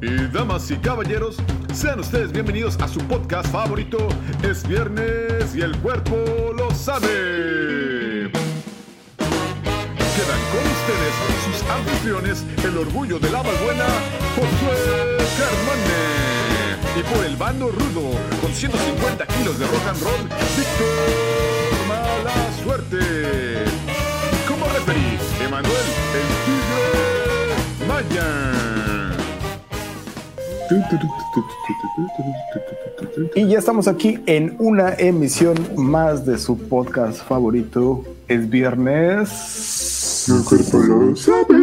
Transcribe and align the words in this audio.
Y 0.00 0.28
damas 0.28 0.70
y 0.70 0.76
caballeros, 0.76 1.38
sean 1.74 1.98
ustedes 1.98 2.30
bienvenidos 2.30 2.78
a 2.80 2.86
su 2.86 3.00
podcast 3.00 3.50
favorito. 3.50 3.98
Es 4.44 4.66
viernes 4.66 5.56
y 5.56 5.60
el 5.60 5.76
cuerpo 5.78 6.16
lo 6.56 6.72
sabe. 6.72 8.30
Quedan 9.18 10.40
con 10.52 10.64
ustedes 10.76 11.14
sus 11.44 11.68
anfitriones, 11.68 12.44
el 12.64 12.78
orgullo 12.78 13.18
de 13.18 13.28
la 13.30 13.42
Valbuena, 13.42 13.86
Josué 14.36 15.16
Carmane. 15.36 16.78
Y 16.96 17.02
por 17.02 17.24
el 17.24 17.36
bando 17.36 17.72
rudo, 17.72 18.12
con 18.40 18.52
150 18.52 19.26
kilos 19.26 19.58
de 19.58 19.66
rock 19.66 19.86
and 19.88 20.02
roll, 20.02 20.28
Víctor 20.56 21.88
Mala 21.88 22.34
Suerte. 22.62 23.64
Como 24.46 24.64
referí, 24.66 25.18
Emanuel 25.44 25.74
el 26.14 26.28
Tigre 26.46 27.86
Maya. 27.88 28.57
Y 33.34 33.48
ya 33.48 33.58
estamos 33.58 33.88
aquí 33.88 34.20
en 34.26 34.56
una 34.58 34.94
emisión 34.94 35.56
más 35.76 36.26
de 36.26 36.38
su 36.38 36.58
podcast 36.58 37.22
favorito. 37.22 38.04
Es 38.28 38.48
viernes. 38.48 40.26
El 40.28 40.44
cuerpo 40.44 40.78
lo 40.78 41.16
sabe. 41.16 41.56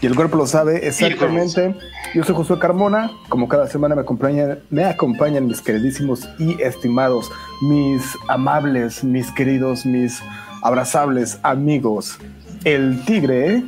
Y 0.00 0.06
el 0.06 0.14
cuerpo 0.14 0.36
lo 0.36 0.46
sabe 0.46 0.86
exactamente. 0.86 1.74
Yo 2.14 2.22
soy 2.22 2.34
Josué 2.34 2.58
Carmona. 2.58 3.10
Como 3.30 3.48
cada 3.48 3.66
semana 3.68 3.94
me 3.94 4.02
acompañan, 4.02 4.58
me 4.68 4.84
acompañan 4.84 5.46
mis 5.46 5.62
queridísimos 5.62 6.28
y 6.38 6.60
estimados, 6.60 7.32
mis 7.62 8.02
amables, 8.28 9.02
mis 9.02 9.30
queridos, 9.30 9.86
mis 9.86 10.22
abrazables 10.62 11.38
amigos. 11.42 12.18
El 12.64 13.02
tigre, 13.04 13.62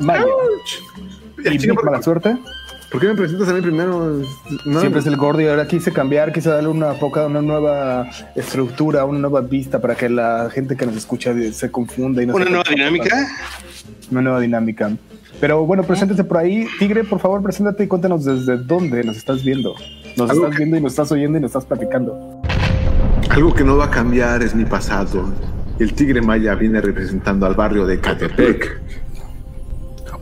Maya. 0.00 0.24
Y 1.44 1.48
El 1.48 1.58
chico, 1.58 1.74
Vic 1.74 1.84
mala 1.84 2.02
suerte. 2.02 2.36
¿Por 2.90 3.00
qué 3.00 3.06
me 3.08 3.14
presentas 3.14 3.48
a 3.48 3.54
mí 3.54 3.62
primero? 3.62 4.20
No, 4.66 4.80
Siempre 4.80 5.00
es 5.00 5.06
el 5.06 5.16
gordo 5.16 5.40
y 5.40 5.46
ahora 5.46 5.66
quise 5.66 5.92
cambiar, 5.92 6.30
quise 6.32 6.50
darle 6.50 6.68
una 6.68 6.92
poca, 6.92 7.26
una 7.26 7.40
nueva 7.40 8.06
estructura, 8.36 9.04
una 9.06 9.18
nueva 9.18 9.40
vista 9.40 9.80
para 9.80 9.94
que 9.94 10.10
la 10.10 10.50
gente 10.52 10.76
que 10.76 10.84
nos 10.84 10.96
escucha 10.96 11.32
se 11.52 11.70
confunda 11.70 12.22
y 12.22 12.26
no 12.26 12.34
Una 12.34 12.44
nueva 12.44 12.64
dinámica. 12.68 13.08
pasa. 13.08 13.28
Una 14.10 14.20
nueva 14.22 14.40
dinámica. 14.40 14.90
Pero 15.40 15.64
bueno, 15.64 15.82
preséntese 15.84 16.22
por 16.22 16.36
ahí. 16.36 16.66
Tigre, 16.78 17.02
por 17.04 17.18
favor, 17.18 17.42
preséntate 17.42 17.84
y 17.84 17.86
cuéntanos 17.86 18.24
desde 18.26 18.58
dónde 18.58 19.02
nos 19.04 19.16
estás 19.16 19.42
viendo. 19.42 19.74
Nos 20.18 20.28
Algo 20.30 20.42
estás 20.44 20.50
que- 20.50 20.56
viendo 20.58 20.76
y 20.76 20.80
nos 20.82 20.92
estás 20.92 21.10
oyendo 21.12 21.38
y 21.38 21.40
nos 21.40 21.48
estás 21.48 21.64
platicando. 21.64 22.42
Algo 23.30 23.54
que 23.54 23.64
no 23.64 23.78
va 23.78 23.86
a 23.86 23.90
cambiar 23.90 24.42
es 24.42 24.54
mi 24.54 24.66
pasado. 24.66 25.32
El 25.78 25.94
tigre 25.94 26.20
maya 26.20 26.54
viene 26.54 26.82
representando 26.82 27.46
al 27.46 27.54
barrio 27.54 27.86
de 27.86 27.98
Catepec. 27.98 28.80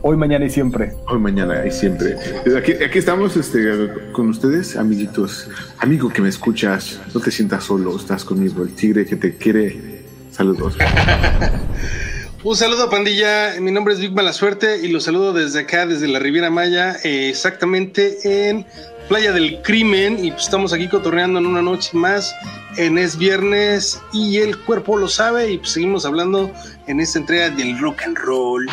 Hoy, 0.03 0.17
mañana 0.17 0.45
y 0.45 0.49
siempre. 0.49 0.93
Hoy, 1.07 1.19
mañana 1.19 1.63
y 1.65 1.71
siempre. 1.71 2.15
Aquí, 2.57 2.71
aquí 2.71 2.97
estamos 2.97 3.37
este, 3.37 4.11
con 4.11 4.29
ustedes, 4.29 4.75
amiguitos. 4.75 5.47
Amigo 5.77 6.09
que 6.09 6.23
me 6.23 6.29
escuchas, 6.29 6.99
no 7.13 7.19
te 7.19 7.29
sientas 7.29 7.65
solo, 7.65 7.95
estás 7.95 8.25
conmigo. 8.25 8.63
El 8.63 8.73
tigre 8.73 9.05
que 9.05 9.15
te 9.15 9.35
quiere. 9.37 10.01
Saludos. 10.31 10.75
Un 12.43 12.55
saludo, 12.55 12.89
pandilla. 12.89 13.53
Mi 13.59 13.71
nombre 13.71 13.93
es 13.93 13.99
Vic 13.99 14.13
Mala 14.13 14.33
Suerte 14.33 14.79
y 14.81 14.87
los 14.87 15.03
saludo 15.03 15.33
desde 15.33 15.59
acá, 15.59 15.85
desde 15.85 16.07
la 16.07 16.17
Riviera 16.17 16.49
Maya, 16.49 16.95
eh, 17.03 17.29
exactamente 17.29 18.49
en 18.49 18.65
Playa 19.11 19.33
del 19.33 19.61
Crimen. 19.61 20.23
Y 20.23 20.31
pues 20.31 20.45
estamos 20.45 20.71
aquí 20.71 20.87
cotorreando 20.87 21.37
en 21.37 21.45
una 21.45 21.61
noche 21.61 21.89
más. 21.97 22.33
En 22.77 22.97
Es 22.97 23.17
Viernes 23.17 24.01
y 24.13 24.37
el 24.37 24.57
cuerpo 24.57 24.95
lo 24.95 25.09
sabe. 25.09 25.51
Y 25.51 25.57
pues 25.57 25.71
seguimos 25.71 26.05
hablando 26.05 26.49
en 26.87 27.01
esta 27.01 27.19
entrega 27.19 27.49
del 27.49 27.77
rock 27.77 28.03
and 28.05 28.17
roll. 28.17 28.65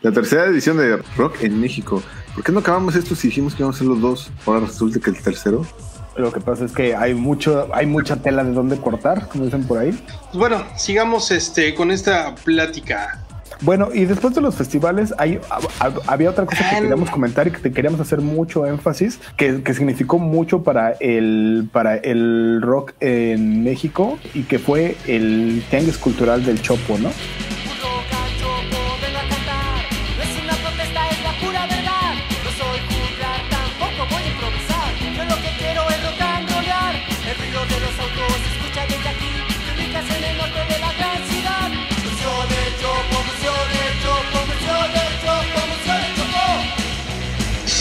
La 0.00 0.12
tercera 0.12 0.46
edición 0.46 0.78
de 0.78 0.96
Rock 1.18 1.42
en 1.42 1.60
México. 1.60 2.02
¿Por 2.34 2.42
qué 2.42 2.52
no 2.52 2.60
acabamos 2.60 2.96
esto 2.96 3.14
si 3.14 3.28
dijimos 3.28 3.54
que 3.54 3.58
íbamos 3.60 3.76
a 3.76 3.78
ser 3.80 3.88
los 3.88 4.00
dos? 4.00 4.30
Ahora 4.46 4.60
resulta 4.60 4.98
que 4.98 5.10
el 5.10 5.22
tercero. 5.22 5.66
Lo 6.16 6.32
que 6.32 6.40
pasa 6.40 6.64
es 6.64 6.72
que 6.72 6.96
hay 6.96 7.12
mucho, 7.12 7.68
hay 7.74 7.84
mucha 7.84 8.16
tela 8.16 8.42
de 8.42 8.52
dónde 8.52 8.78
cortar, 8.78 9.28
como 9.28 9.44
dicen 9.44 9.64
por 9.64 9.76
ahí. 9.76 9.90
Pues 9.90 10.38
bueno, 10.38 10.64
sigamos 10.78 11.30
este, 11.30 11.74
con 11.74 11.90
esta 11.90 12.34
plática. 12.34 13.25
Bueno, 13.62 13.88
y 13.94 14.04
después 14.04 14.34
de 14.34 14.40
los 14.40 14.54
festivales, 14.54 15.14
hay, 15.18 15.36
hab- 15.50 15.68
hab- 15.80 16.02
había 16.06 16.30
otra 16.30 16.44
cosa 16.44 16.58
que 16.58 16.76
Ah, 16.76 16.80
queríamos 16.80 17.10
comentar 17.10 17.48
y 17.48 17.50
que 17.52 17.58
te 17.58 17.72
queríamos 17.72 18.00
hacer 18.00 18.20
mucho 18.20 18.66
énfasis, 18.66 19.18
que, 19.36 19.62
que 19.62 19.72
significó 19.74 20.18
mucho 20.18 20.62
para 20.62 20.92
el, 21.00 21.68
para 21.72 21.96
el 21.96 22.60
rock 22.62 22.92
en 23.00 23.64
México 23.64 24.18
y 24.34 24.42
que 24.42 24.58
fue 24.58 24.96
el 25.06 25.62
tianguis 25.70 25.96
cultural 25.98 26.44
del 26.44 26.60
Chopo, 26.60 26.98
¿no? 26.98 27.10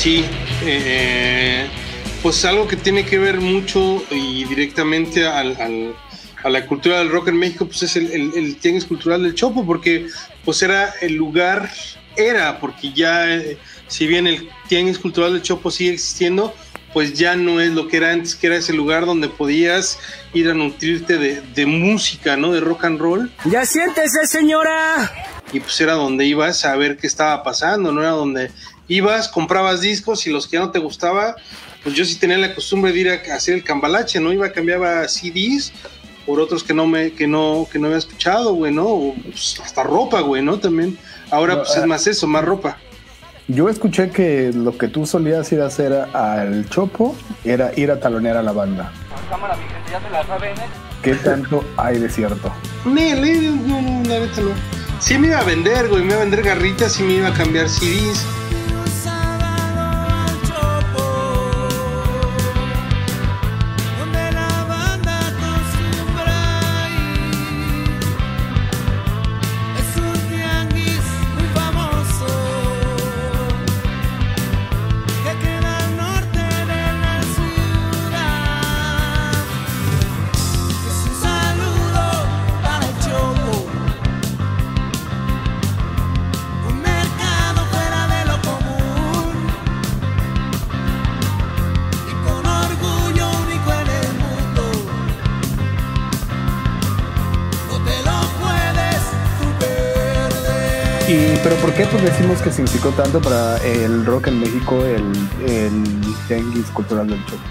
Sí, 0.05 0.23
eh, 0.63 1.65
pues 2.21 2.45
algo 2.45 2.67
que 2.67 2.75
tiene 2.75 3.03
que 3.07 3.17
ver 3.17 3.39
mucho 3.41 4.03
y 4.11 4.43
directamente 4.45 5.25
al, 5.25 5.59
al- 5.59 5.95
a 6.43 6.49
la 6.51 6.63
cultura 6.67 6.99
del 6.99 7.09
rock 7.09 7.29
en 7.29 7.37
México, 7.37 7.65
pues 7.65 7.81
es 7.81 7.95
el, 7.95 8.11
el, 8.11 8.31
el 8.35 8.55
Tianguis 8.57 8.85
Cultural 8.85 9.23
del 9.23 9.33
Chopo, 9.33 9.65
porque 9.65 10.05
pues 10.43 10.61
era 10.61 10.93
el 11.01 11.15
lugar, 11.15 11.71
era, 12.15 12.59
porque 12.59 12.93
ya, 12.93 13.33
eh, 13.33 13.57
si 13.87 14.05
bien 14.05 14.27
el 14.27 14.47
Tianguis 14.67 14.99
Cultural 14.99 15.33
del 15.33 15.41
Chopo 15.41 15.71
sigue 15.71 15.93
existiendo, 15.93 16.53
pues 16.93 17.13
ya 17.15 17.35
no 17.35 17.59
es 17.59 17.71
lo 17.71 17.87
que 17.87 17.97
era 17.97 18.11
antes, 18.11 18.35
que 18.35 18.45
era 18.45 18.57
ese 18.57 18.73
lugar 18.73 19.07
donde 19.07 19.27
podías 19.27 19.97
ir 20.35 20.47
a 20.51 20.53
nutrirte 20.53 21.17
de, 21.17 21.41
de 21.41 21.65
música, 21.65 22.37
¿no? 22.37 22.51
De 22.51 22.59
rock 22.59 22.85
and 22.85 22.99
roll 22.99 23.31
Ya 23.45 23.65
siéntese, 23.65 24.27
señora. 24.27 25.11
y 25.51 25.59
pues 25.61 25.81
era 25.81 25.93
donde 25.93 26.25
ibas 26.25 26.63
a 26.63 26.75
ver 26.75 26.95
qué 26.97 27.07
estaba 27.07 27.41
pasando, 27.41 27.91
no 27.91 28.01
era 28.01 28.11
donde 28.11 28.51
ibas, 28.87 29.27
comprabas 29.27 29.81
discos 29.81 30.25
y 30.27 30.31
los 30.31 30.47
que 30.47 30.57
ya 30.57 30.61
no 30.61 30.71
te 30.71 30.79
gustaba, 30.79 31.35
pues 31.83 31.95
yo 31.95 32.05
sí 32.05 32.15
tenía 32.15 32.37
la 32.37 32.53
costumbre 32.53 32.91
de 32.91 32.99
ir 32.99 33.09
a 33.09 33.35
hacer 33.35 33.55
el 33.55 33.63
cambalache, 33.63 34.19
¿no? 34.19 34.33
Iba, 34.33 34.51
cambiaba 34.51 35.07
CDs 35.07 35.71
por 36.25 36.39
otros 36.39 36.63
que 36.63 36.73
no 36.73 36.87
me, 36.87 37.11
que 37.11 37.27
no, 37.27 37.67
que 37.71 37.77
no 37.77 37.87
había 37.87 37.99
escuchado, 37.99 38.53
güey, 38.53 38.71
¿no? 38.71 38.85
O, 38.85 39.15
pues, 39.23 39.59
hasta 39.63 39.83
ropa, 39.83 40.21
güey, 40.21 40.41
¿no? 40.41 40.59
También. 40.59 40.97
Ahora 41.29 41.55
No, 41.55 41.59
pues 41.63 41.75
ah. 41.77 41.81
es 41.81 41.85
más 41.85 42.07
eso, 42.07 42.27
más 42.27 42.43
ropa. 42.43 42.77
Yo 43.47 43.69
escuché 43.69 44.09
que 44.09 44.51
lo 44.53 44.75
que 44.75 44.87
tú 44.87 45.05
solías 45.05 45.51
ir 45.51 45.61
a 45.61 45.67
hacer 45.67 45.93
al 45.93 46.67
Chopo 46.67 47.15
era 47.43 47.71
ir 47.75 47.91
a 47.91 47.99
talonear 47.99 48.37
a 48.37 48.41
la 48.41 48.51
banda. 48.51 48.91
¿Qué 51.03 51.13
tanto 51.13 51.63
hay 51.77 51.99
de 51.99 52.09
cierto? 52.09 52.51
No, 52.85 52.91
no, 52.91 53.81
no, 53.81 54.09
la 54.09 54.19
neta 54.19 54.41
no. 54.41 54.49
Sí 54.99 55.19
me 55.19 55.27
iba 55.27 55.37
a 55.37 55.43
vender, 55.43 55.89
güey, 55.89 56.01
me 56.01 56.13
iba 56.13 56.15
a 56.15 56.19
vender 56.21 56.41
garritas 56.41 56.99
y 56.99 57.03
me 57.03 57.13
iba 57.13 57.27
a 57.27 57.33
cambiar 57.33 57.69
CDs. 57.69 58.25
Pero 101.95 102.01
¿por 102.01 102.01
qué 102.01 102.01
pues 102.01 102.03
decimos 102.03 102.41
que 102.41 102.51
significó 102.51 102.89
tanto 102.91 103.21
para 103.21 103.57
el 103.65 104.05
rock 104.05 104.27
en 104.27 104.39
México 104.39 104.83
el, 104.85 105.51
el 105.51 106.63
cultural 106.73 107.07
del 107.07 107.23
Chopo? 107.25 107.41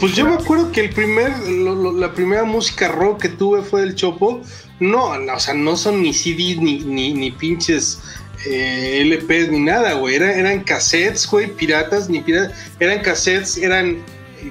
Pues 0.00 0.14
yo 0.14 0.26
me 0.26 0.34
acuerdo 0.34 0.72
que 0.72 0.80
el 0.80 0.90
primer, 0.90 1.38
lo- 1.48 1.74
lo- 1.74 1.92
la 1.92 2.12
primera 2.12 2.44
música 2.44 2.88
rock 2.88 3.22
que 3.22 3.28
tuve 3.30 3.62
fue 3.62 3.82
del 3.82 3.94
Chopo. 3.94 4.40
No, 4.80 5.16
no, 5.18 5.34
o 5.34 5.40
sea, 5.40 5.54
no 5.54 5.76
son 5.76 6.02
ni 6.02 6.12
CDs 6.12 6.58
ni, 6.60 6.80
ni, 6.80 7.14
ni 7.14 7.30
pinches 7.30 8.00
eh, 8.44 9.00
LPs 9.04 9.50
ni 9.50 9.60
nada, 9.60 9.94
güey. 9.94 10.16
Era- 10.16 10.34
eran 10.34 10.60
cassettes, 10.64 11.26
güey, 11.30 11.46
piratas, 11.54 12.08
ni 12.10 12.20
piratas. 12.20 12.56
Eran 12.80 13.00
cassettes, 13.00 13.56
eran 13.56 13.98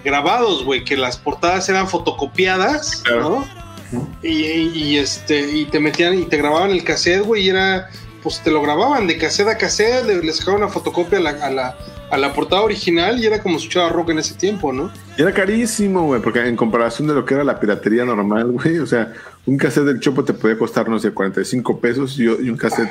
grabados, 0.04 0.64
güey, 0.64 0.84
que 0.86 0.96
las 0.98 1.18
portadas 1.18 1.68
eran 1.70 1.88
fotocopiadas, 1.88 3.02
Claro. 3.04 3.46
¿no? 3.92 4.04
y, 4.24 4.30
y- 4.46 4.72
y, 4.74 4.98
este, 4.98 5.40
y 5.52 5.66
te 5.66 5.80
metían 5.80 6.18
y 6.18 6.24
te 6.26 6.38
grababan 6.38 6.72
el 6.72 6.84
cassette, 6.84 7.22
güey, 7.22 7.44
y 7.44 7.50
era, 7.50 7.90
pues 8.24 8.42
te 8.42 8.50
lo 8.50 8.62
grababan 8.62 9.06
de 9.06 9.18
cassette 9.18 9.50
a 9.50 9.58
cassette, 9.58 10.06
le, 10.06 10.24
le 10.24 10.34
sacaban 10.34 10.62
una 10.64 10.72
fotocopia 10.72 11.20
a 11.20 11.22
la, 11.22 11.30
a 11.32 11.50
la, 11.50 11.78
a 12.10 12.18
la 12.18 12.34
portada 12.34 12.62
original 12.62 13.20
y 13.20 13.26
era 13.26 13.42
como 13.42 13.58
escuchaba 13.58 13.90
rock 13.90 14.12
en 14.12 14.20
ese 14.20 14.36
tiempo, 14.36 14.72
¿no? 14.72 14.92
Y 15.18 15.22
era 15.22 15.34
carísimo, 15.34 16.06
güey, 16.06 16.22
porque 16.22 16.40
en 16.40 16.56
comparación 16.56 17.08
de 17.08 17.14
lo 17.14 17.26
que 17.26 17.34
era 17.34 17.44
la 17.44 17.60
piratería 17.60 18.06
normal, 18.06 18.52
güey, 18.52 18.80
o 18.80 18.88
sea, 18.88 19.12
un 19.46 19.58
cassette 19.58 19.86
del 19.86 20.00
Chopo 20.00 20.24
te 20.24 20.34
podía 20.34 20.58
costar, 20.58 20.88
no 20.88 20.98
sé, 21.00 21.12
45 21.12 21.80
pesos 21.80 22.18
y, 22.18 22.24
y 22.24 22.50
un 22.50 22.58
cassette 22.58 22.90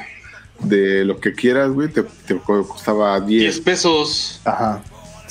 de 0.61 1.05
lo 1.05 1.19
que 1.19 1.33
quieras, 1.33 1.71
güey, 1.71 1.89
te, 1.89 2.03
te 2.03 2.37
costaba 2.37 3.21
10 3.21 3.27
10. 3.43 3.61
pesos. 3.61 4.41
Ajá. 4.45 4.83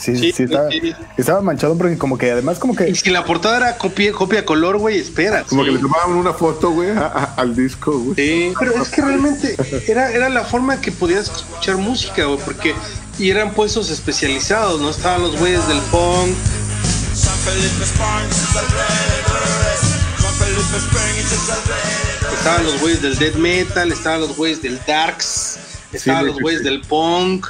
Sí, 0.02 0.18
Sí, 0.18 0.32
sí, 0.32 0.44
estaba, 0.44 0.70
sí. 0.70 0.94
estaba 1.16 1.42
manchado 1.42 1.78
porque 1.78 1.96
como 1.98 2.18
que 2.18 2.32
además 2.32 2.58
como 2.58 2.76
que 2.76 2.90
Y 2.90 2.96
si 2.96 3.12
la 3.12 3.24
portada 3.24 3.58
era 3.58 3.78
copia, 3.78 4.12
copia 4.12 4.44
color, 4.44 4.80
güey, 4.80 4.98
espera. 4.98 5.44
Como 5.44 5.64
que 5.64 5.72
le 5.72 5.80
tomaban 5.80 6.14
una 6.14 6.34
foto, 6.34 6.72
güey, 6.72 6.90
al 7.38 7.56
disco, 7.56 7.92
güey. 8.00 8.16
Sí, 8.16 8.54
pero 8.60 8.82
es 8.82 8.90
que 8.90 9.02
realmente 9.04 9.56
era, 9.88 10.12
era 10.12 10.30
la 10.30 10.44
forma 10.44 10.82
que 10.82 10.92
podías 10.92 11.30
escuchar 11.30 11.78
música, 11.78 12.26
güey, 12.26 12.40
porque 12.44 12.74
y 13.20 13.30
eran 13.30 13.54
puestos 13.54 13.92
especializados, 13.92 14.82
¿no? 14.82 14.90
Estaban 14.90 15.22
los 15.22 15.38
güeyes 15.38 15.68
del 15.68 15.80
punk, 15.92 16.36
estaban 22.34 22.64
los 22.64 22.80
güeyes 22.82 23.02
del 23.02 23.18
death 23.20 23.36
metal, 23.36 23.92
estaban 23.92 24.22
los 24.22 24.36
güeyes 24.36 24.62
del 24.62 24.80
darks, 24.88 25.60
estaban 25.94 26.26
los 26.26 26.40
güeyes 26.40 26.62
sí. 26.62 26.70
del 26.70 26.82
punk. 26.82 27.48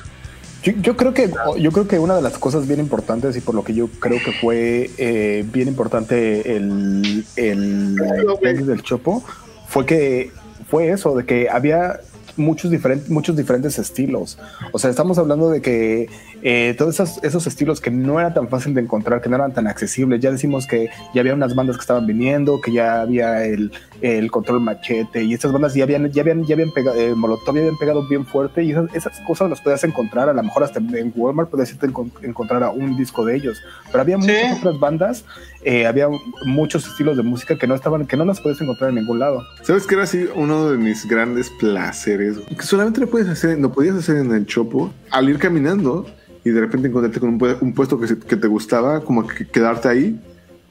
Yo, 0.64 0.74
yo 0.74 0.96
creo 0.96 1.14
que 1.14 1.32
yo 1.60 1.72
creo 1.72 1.88
que 1.88 1.98
una 1.98 2.16
de 2.16 2.22
las 2.22 2.38
cosas 2.38 2.68
bien 2.68 2.80
importantes 2.80 3.36
y 3.36 3.42
por 3.42 3.56
lo 3.56 3.64
que 3.64 3.74
yo 3.74 3.88
creo 4.00 4.20
que 4.24 4.32
fue 4.32 4.92
eh, 4.98 5.44
bien 5.52 5.68
importante 5.68 6.56
el 6.56 7.26
el 7.36 7.96
Tianguis 8.40 8.68
del 8.68 8.84
Chopo 8.84 9.24
fue 9.68 9.86
que 9.86 10.32
fue 10.70 10.92
eso 10.92 11.16
de 11.16 11.26
que 11.26 11.50
había 11.50 12.00
muchos 12.38 12.72
diferentes 12.72 13.10
muchos 13.10 13.36
diferentes 13.36 13.80
estilos. 13.80 14.38
O 14.72 14.80
sea, 14.80 14.90
estamos 14.90 15.18
hablando 15.18 15.50
de 15.50 15.62
que 15.62 16.10
eh, 16.44 16.76
todos 16.78 16.96
esos, 16.96 17.24
esos 17.24 17.48
estilos 17.48 17.80
que 17.82 17.92
no 17.92 18.20
era 18.20 18.34
tan 18.34 18.48
fácil 18.50 18.74
de 18.74 18.82
encontrar, 18.82 19.22
que 19.22 19.30
no 19.30 19.36
eran 19.36 19.54
tan 19.54 19.68
accesibles. 19.68 20.20
Ya 20.22 20.32
decimos 20.32 20.66
que 20.68 20.90
ya 21.14 21.22
había 21.22 21.34
unas 21.34 21.56
bandas 21.56 21.78
que 21.78 21.82
estaban 21.82 22.06
viniendo, 22.08 22.60
que 22.62 22.72
ya 22.72 23.02
había 23.02 23.46
el, 23.46 23.72
el 24.02 24.32
control 24.32 24.62
machete 24.62 25.24
y 25.24 25.34
estas 25.34 25.52
bandas 25.52 25.74
ya 25.74 25.84
habían, 25.84 26.10
ya 26.12 26.22
habían, 26.22 26.44
ya 26.46 26.56
habían 26.56 26.72
pegado, 26.72 27.00
eh, 27.00 27.14
Molotov 27.16 27.54
ya 27.56 27.62
habían 27.62 27.78
pegado 27.78 28.08
bien 28.08 28.26
fuerte 28.26 28.64
y 28.64 28.72
esas, 28.72 28.94
esas 28.96 29.20
cosas 29.28 29.50
las 29.50 29.62
podías 29.62 29.84
encontrar, 29.84 30.30
a 30.30 30.34
lo 30.34 30.44
mejor 30.44 30.64
hasta 30.64 30.80
en 30.80 31.14
Walmart 31.16 31.50
podías 31.50 31.76
encontrar 32.24 32.64
a 32.64 32.72
un 32.72 32.98
disco 32.98 33.24
de 33.26 33.36
ellos, 33.36 33.58
pero 33.92 34.02
había 34.02 34.20
Sí. 34.22 34.28
muchas 34.32 34.58
otras 34.60 34.80
bandas, 34.80 35.26
eh, 35.64 35.86
había 35.86 36.08
muchos 36.46 36.88
estilos 36.88 37.18
de 37.18 37.24
música 37.24 37.58
que 37.58 37.68
no 37.68 37.76
estaban, 37.76 38.08
que 38.08 38.18
no 38.18 38.26
las 38.26 38.40
podías 38.40 38.60
encontrar 38.62 38.90
en 38.90 38.96
ningún 38.98 39.20
lado. 39.20 39.42
¿Sabes 39.62 39.86
qué 39.86 39.94
era 39.96 40.04
así 40.04 40.26
uno 40.36 40.70
de 40.72 40.78
mis 40.78 41.08
grandes 41.08 41.50
placeres? 41.60 42.38
Que 42.50 42.64
solamente 42.64 43.00
lo 43.02 43.08
puedes 43.08 43.30
hacer, 43.30 43.58
lo 43.60 43.72
podías 43.72 43.96
hacer 43.96 44.18
en 44.18 44.32
el 44.34 44.46
Chopo 44.46 44.92
al 45.12 45.30
ir 45.30 45.38
caminando 45.38 46.06
y 46.44 46.50
de 46.50 46.60
repente 46.62 46.88
encontrarte 46.88 47.20
con 47.20 47.30
un, 47.30 47.58
un 47.62 47.74
puesto 47.74 48.00
que, 48.00 48.08
se- 48.08 48.20
que 48.20 48.36
te 48.36 48.48
gustaba, 48.48 49.02
como 49.04 49.28
que 49.28 49.48
quedarte 49.48 49.88
ahí 49.88 50.20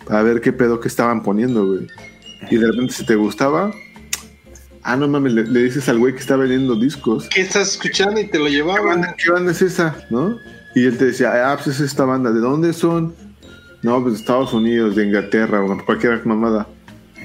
para 0.06 0.22
ver 0.22 0.40
qué 0.40 0.52
pedo 0.52 0.80
que 0.80 0.88
estaban 0.88 1.22
poniendo, 1.22 1.66
güey. 1.66 1.86
Y 2.50 2.56
de 2.56 2.66
repente 2.66 2.92
si 2.94 3.04
te 3.04 3.14
gustaba, 3.16 3.70
ah, 4.82 4.96
no 4.96 5.06
mames, 5.08 5.32
le, 5.32 5.44
le 5.44 5.62
dices 5.64 5.88
al 5.88 5.98
güey 5.98 6.14
que 6.14 6.20
está 6.20 6.36
vendiendo 6.36 6.74
discos, 6.74 7.28
¿Qué 7.28 7.42
estás 7.42 7.72
escuchando? 7.72 8.20
Y 8.20 8.26
te 8.26 8.38
lo 8.38 8.46
¿qué 8.46 8.50
llevaban. 8.52 8.84
banda, 8.86 9.14
qué 9.22 9.30
banda 9.30 9.52
es 9.52 9.62
esa? 9.62 9.96
¿No? 10.10 10.36
Y 10.74 10.84
él 10.84 10.96
te 10.96 11.06
decía, 11.06 11.50
ah, 11.52 11.56
pues 11.56 11.76
es 11.76 11.80
esta 11.80 12.04
banda, 12.04 12.30
¿de 12.32 12.40
dónde 12.40 12.72
son? 12.72 13.14
No, 13.82 14.00
pues 14.02 14.14
de 14.14 14.20
Estados 14.20 14.52
Unidos, 14.52 14.94
de 14.96 15.04
Inglaterra, 15.06 15.62
o 15.64 15.84
cualquier 15.84 16.24
mamada. 16.26 16.66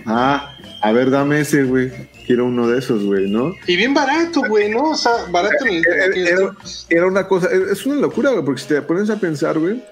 Ah, 0.06 0.51
a 0.81 0.91
ver, 0.91 1.09
dame 1.09 1.39
ese, 1.41 1.63
güey. 1.63 1.91
Quiero 2.25 2.45
uno 2.45 2.68
de 2.68 2.80
esos, 2.80 3.04
güey, 3.04 3.30
¿no? 3.30 3.54
Y 3.68 3.75
bien 3.75 3.94
barato, 3.94 4.42
güey, 4.48 4.69
¿no? 4.69 4.92
O 4.92 4.95
sea, 4.95 5.12
barato 5.31 5.66
en 5.66 5.75
el 5.75 6.50
Era, 6.89 7.06
una 7.07 7.27
cosa, 7.27 7.48
es 7.51 7.86
una 7.86 7.95
locura, 8.01 8.31
güey, 8.31 8.44
porque 8.44 8.62
si 8.62 8.68
te 8.68 8.81
pones 8.81 9.10
a 9.10 9.18
pensar, 9.19 9.60
güey, 9.60 9.83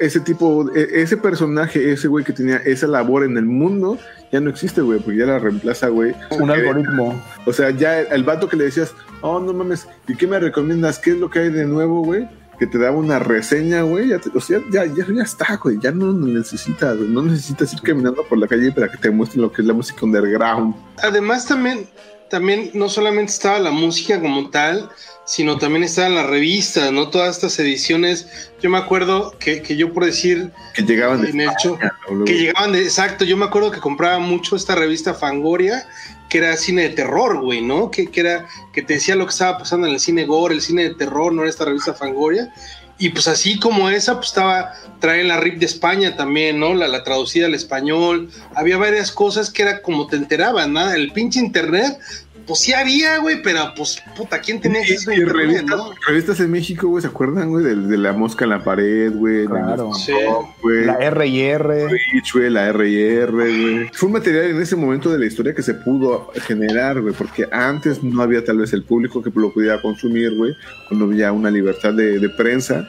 ese 0.00 0.20
tipo, 0.20 0.70
e- 0.74 1.02
ese 1.02 1.16
personaje, 1.18 1.92
ese 1.92 2.08
güey 2.08 2.24
que 2.24 2.32
tenía 2.32 2.56
esa 2.58 2.86
labor 2.86 3.24
en 3.24 3.36
el 3.36 3.44
mundo, 3.44 3.98
ya 4.32 4.40
no 4.40 4.48
existe, 4.50 4.80
güey, 4.80 4.98
porque 5.00 5.18
ya 5.18 5.26
la 5.26 5.38
reemplaza, 5.38 5.88
güey. 5.88 6.14
Un 6.30 6.50
Eh, 6.50 6.54
algoritmo. 6.54 7.22
O 7.44 7.52
sea, 7.52 7.70
ya 7.70 8.00
el, 8.00 8.06
el 8.10 8.24
vato 8.24 8.48
que 8.48 8.56
le 8.56 8.64
decías, 8.64 8.94
oh, 9.20 9.38
no 9.38 9.52
mames, 9.52 9.86
¿y 10.08 10.16
qué 10.16 10.26
me 10.26 10.38
recomiendas? 10.40 10.98
¿Qué 10.98 11.10
es 11.10 11.18
lo 11.18 11.28
que 11.30 11.40
hay 11.40 11.50
de 11.50 11.66
nuevo, 11.66 12.02
güey? 12.02 12.26
Que 12.58 12.66
te 12.66 12.78
daba 12.78 12.96
una 12.96 13.18
reseña, 13.18 13.82
güey. 13.82 14.08
Ya 14.08 14.18
te- 14.18 14.30
o 14.34 14.40
sea, 14.40 14.60
ya, 14.72 14.84
ya, 14.86 15.06
ya 15.12 15.22
está, 15.22 15.56
güey. 15.62 15.78
Ya 15.80 15.90
no 15.92 16.12
necesitas. 16.12 16.96
No 16.96 17.22
necesitas 17.22 17.72
ir 17.72 17.80
caminando 17.82 18.22
por 18.24 18.38
la 18.38 18.46
calle 18.48 18.72
para 18.72 18.88
que 18.90 18.96
te 18.98 19.10
muestren 19.10 19.42
lo 19.42 19.52
que 19.52 19.62
es 19.62 19.68
la 19.68 19.74
música 19.74 20.04
underground. 20.04 20.74
Además 21.02 21.46
también, 21.46 21.86
también 22.30 22.70
no 22.74 22.88
solamente 22.88 23.32
estaba 23.32 23.58
la 23.58 23.70
música 23.70 24.20
como 24.20 24.48
tal, 24.50 24.88
sino 25.26 25.58
también 25.58 25.84
estaban 25.84 26.14
las 26.14 26.26
revistas, 26.26 26.90
¿no? 26.92 27.08
Todas 27.10 27.36
estas 27.36 27.58
ediciones. 27.58 28.50
Yo 28.62 28.70
me 28.70 28.78
acuerdo 28.78 29.34
que, 29.38 29.60
que 29.60 29.76
yo 29.76 29.92
por 29.92 30.04
decir 30.04 30.50
Que 30.74 30.82
llegaban 30.82 31.20
de. 31.22 31.32
Luego- 31.32 32.24
que 32.24 32.34
llegaban 32.38 32.72
de, 32.72 32.82
exacto, 32.82 33.24
yo 33.24 33.36
me 33.36 33.44
acuerdo 33.44 33.70
que 33.70 33.80
compraba 33.80 34.18
mucho 34.18 34.56
esta 34.56 34.74
revista 34.74 35.14
Fangoria, 35.14 35.86
que 36.28 36.38
era 36.38 36.56
cine 36.56 36.82
de 36.82 36.88
terror, 36.90 37.40
güey, 37.40 37.62
¿no? 37.62 37.90
Que, 37.90 38.06
que 38.06 38.20
era, 38.20 38.46
que 38.72 38.82
te 38.82 38.94
decía 38.94 39.14
lo 39.14 39.26
que 39.26 39.30
estaba 39.30 39.58
pasando 39.58 39.86
en 39.86 39.94
el 39.94 40.00
cine 40.00 40.24
gore, 40.24 40.54
el 40.54 40.62
cine 40.62 40.84
de 40.84 40.94
terror, 40.94 41.32
no 41.32 41.42
era 41.42 41.50
esta 41.50 41.64
revista 41.64 41.94
Fangoria. 41.94 42.52
Y 42.98 43.10
pues 43.10 43.28
así 43.28 43.58
como 43.58 43.90
esa, 43.90 44.14
pues 44.14 44.28
estaba, 44.28 44.72
traen 45.00 45.28
la 45.28 45.38
RIP 45.38 45.58
de 45.58 45.66
España 45.66 46.16
también, 46.16 46.58
¿no? 46.58 46.72
La, 46.72 46.88
la 46.88 47.04
traducida 47.04 47.46
al 47.46 47.54
español. 47.54 48.30
Había 48.54 48.78
varias 48.78 49.12
cosas 49.12 49.50
que 49.50 49.62
era 49.62 49.82
como 49.82 50.06
te 50.06 50.16
enteraban, 50.16 50.72
¿no? 50.72 50.90
El 50.90 51.12
pinche 51.12 51.38
internet, 51.38 51.98
pues 52.46 52.60
sí 52.60 52.72
había, 52.72 53.18
güey, 53.18 53.42
pero 53.42 53.72
pues 53.76 54.02
puta, 54.16 54.40
¿quién 54.40 54.60
tenía 54.60 54.78
Y, 54.80 54.82
acceso 54.82 55.10
a 55.10 55.14
y 55.14 55.18
internet, 55.18 55.46
revistas, 55.46 55.76
no? 55.76 55.90
revistas 56.06 56.40
en 56.40 56.50
México, 56.50 56.88
güey, 56.88 57.02
¿se 57.02 57.08
acuerdan, 57.08 57.50
güey? 57.50 57.64
De, 57.64 57.74
de 57.76 57.98
la 57.98 58.12
mosca 58.12 58.44
en 58.44 58.50
la 58.50 58.62
pared, 58.62 59.12
güey. 59.12 59.46
Claro. 59.46 59.92
Sí. 59.94 60.12
pop, 60.26 60.50
güey. 60.62 60.84
La 60.84 60.94
R 60.94 61.26
y 61.26 61.40
R. 61.42 61.86
Twitch, 61.88 62.32
güey, 62.34 62.50
la 62.50 62.66
R&R, 62.68 63.32
güey. 63.32 63.88
Fue 63.92 64.06
un 64.06 64.12
material 64.12 64.44
en 64.46 64.62
ese 64.62 64.76
momento 64.76 65.10
de 65.12 65.18
la 65.18 65.26
historia 65.26 65.54
que 65.54 65.62
se 65.62 65.74
pudo 65.74 66.30
generar, 66.46 67.00
güey, 67.00 67.14
porque 67.14 67.46
antes 67.50 68.02
no 68.02 68.22
había 68.22 68.44
tal 68.44 68.58
vez 68.58 68.72
el 68.72 68.82
público 68.84 69.22
que 69.22 69.30
lo 69.34 69.52
pudiera 69.52 69.82
consumir, 69.82 70.34
güey, 70.36 70.54
cuando 70.88 71.06
había 71.06 71.32
una 71.32 71.50
libertad 71.50 71.92
de, 71.94 72.18
de 72.18 72.28
prensa 72.30 72.86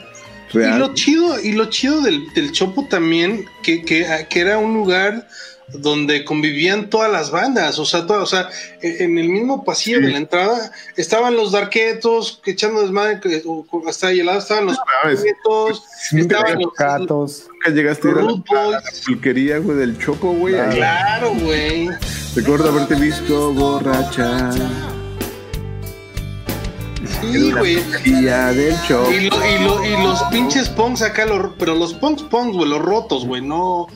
Y 0.54 0.58
real. 0.58 0.80
lo 0.80 0.94
chido, 0.94 1.40
y 1.40 1.54
lo 1.54 1.66
chido 1.70 2.02
del, 2.02 2.32
del 2.34 2.52
Chopo 2.52 2.88
también, 2.88 3.46
que, 3.64 3.82
que, 3.84 4.06
que 4.30 4.40
era 4.40 4.58
un 4.60 4.74
lugar 4.76 5.28
donde 5.74 6.24
convivían 6.24 6.90
todas 6.90 7.12
las 7.12 7.30
bandas, 7.30 7.78
o 7.78 7.84
sea, 7.86 8.06
todas, 8.08 8.24
o 8.24 8.26
sea, 8.26 8.50
en 8.82 9.18
el 9.18 9.28
mismo 9.28 9.66
pasillo 9.66 9.98
Sí. 9.98 10.06
de 10.06 10.12
la 10.12 10.18
entrada 10.18 10.72
estaban 10.96 11.36
los 11.36 11.52
darquetos 11.52 12.40
que 12.44 12.52
echando 12.52 12.82
desmadre, 12.82 13.20
hasta 13.88 14.08
ahí 14.08 14.22
al 14.22 14.28
lado 14.28 14.40
estaban 14.40 14.68
los 14.68 14.78
darquetos, 15.04 15.84
Nunca, 16.14 16.38
estaban 16.38 16.62
los, 16.62 16.74
Gatos. 16.74 17.48
nunca 17.52 17.70
llegaste 17.72 18.08
a 18.08 18.12
ir 18.12 18.18
a 18.18 18.22
la, 18.70 18.82
pulquería, 19.06 19.58
güey, 19.60 19.78
del 19.78 20.00
Chopo, 20.00 20.32
güey. 20.32 20.54
Claro. 20.54 21.34
Güey. 21.36 21.90
Recuerdo 22.36 22.70
haberte 22.70 22.96
visto 22.96 23.52
borracha. 23.54 24.52
Sí, 27.22 27.52
güey. 27.52 27.78
Y, 28.06 28.12
lo- 29.30 29.46
y, 29.46 29.64
lo- 29.64 29.86
y 29.86 30.04
los 30.04 30.22
pinches 30.32 30.70
punks 30.70 31.02
acá, 31.02 31.26
los- 31.26 31.52
pero 31.58 31.76
los 31.76 31.94
punks 31.94 32.24
punks, 32.24 32.56
güey, 32.56 32.70
los 32.70 32.82
rotos, 32.82 33.26
güey, 33.26 33.42
no, 33.42 33.88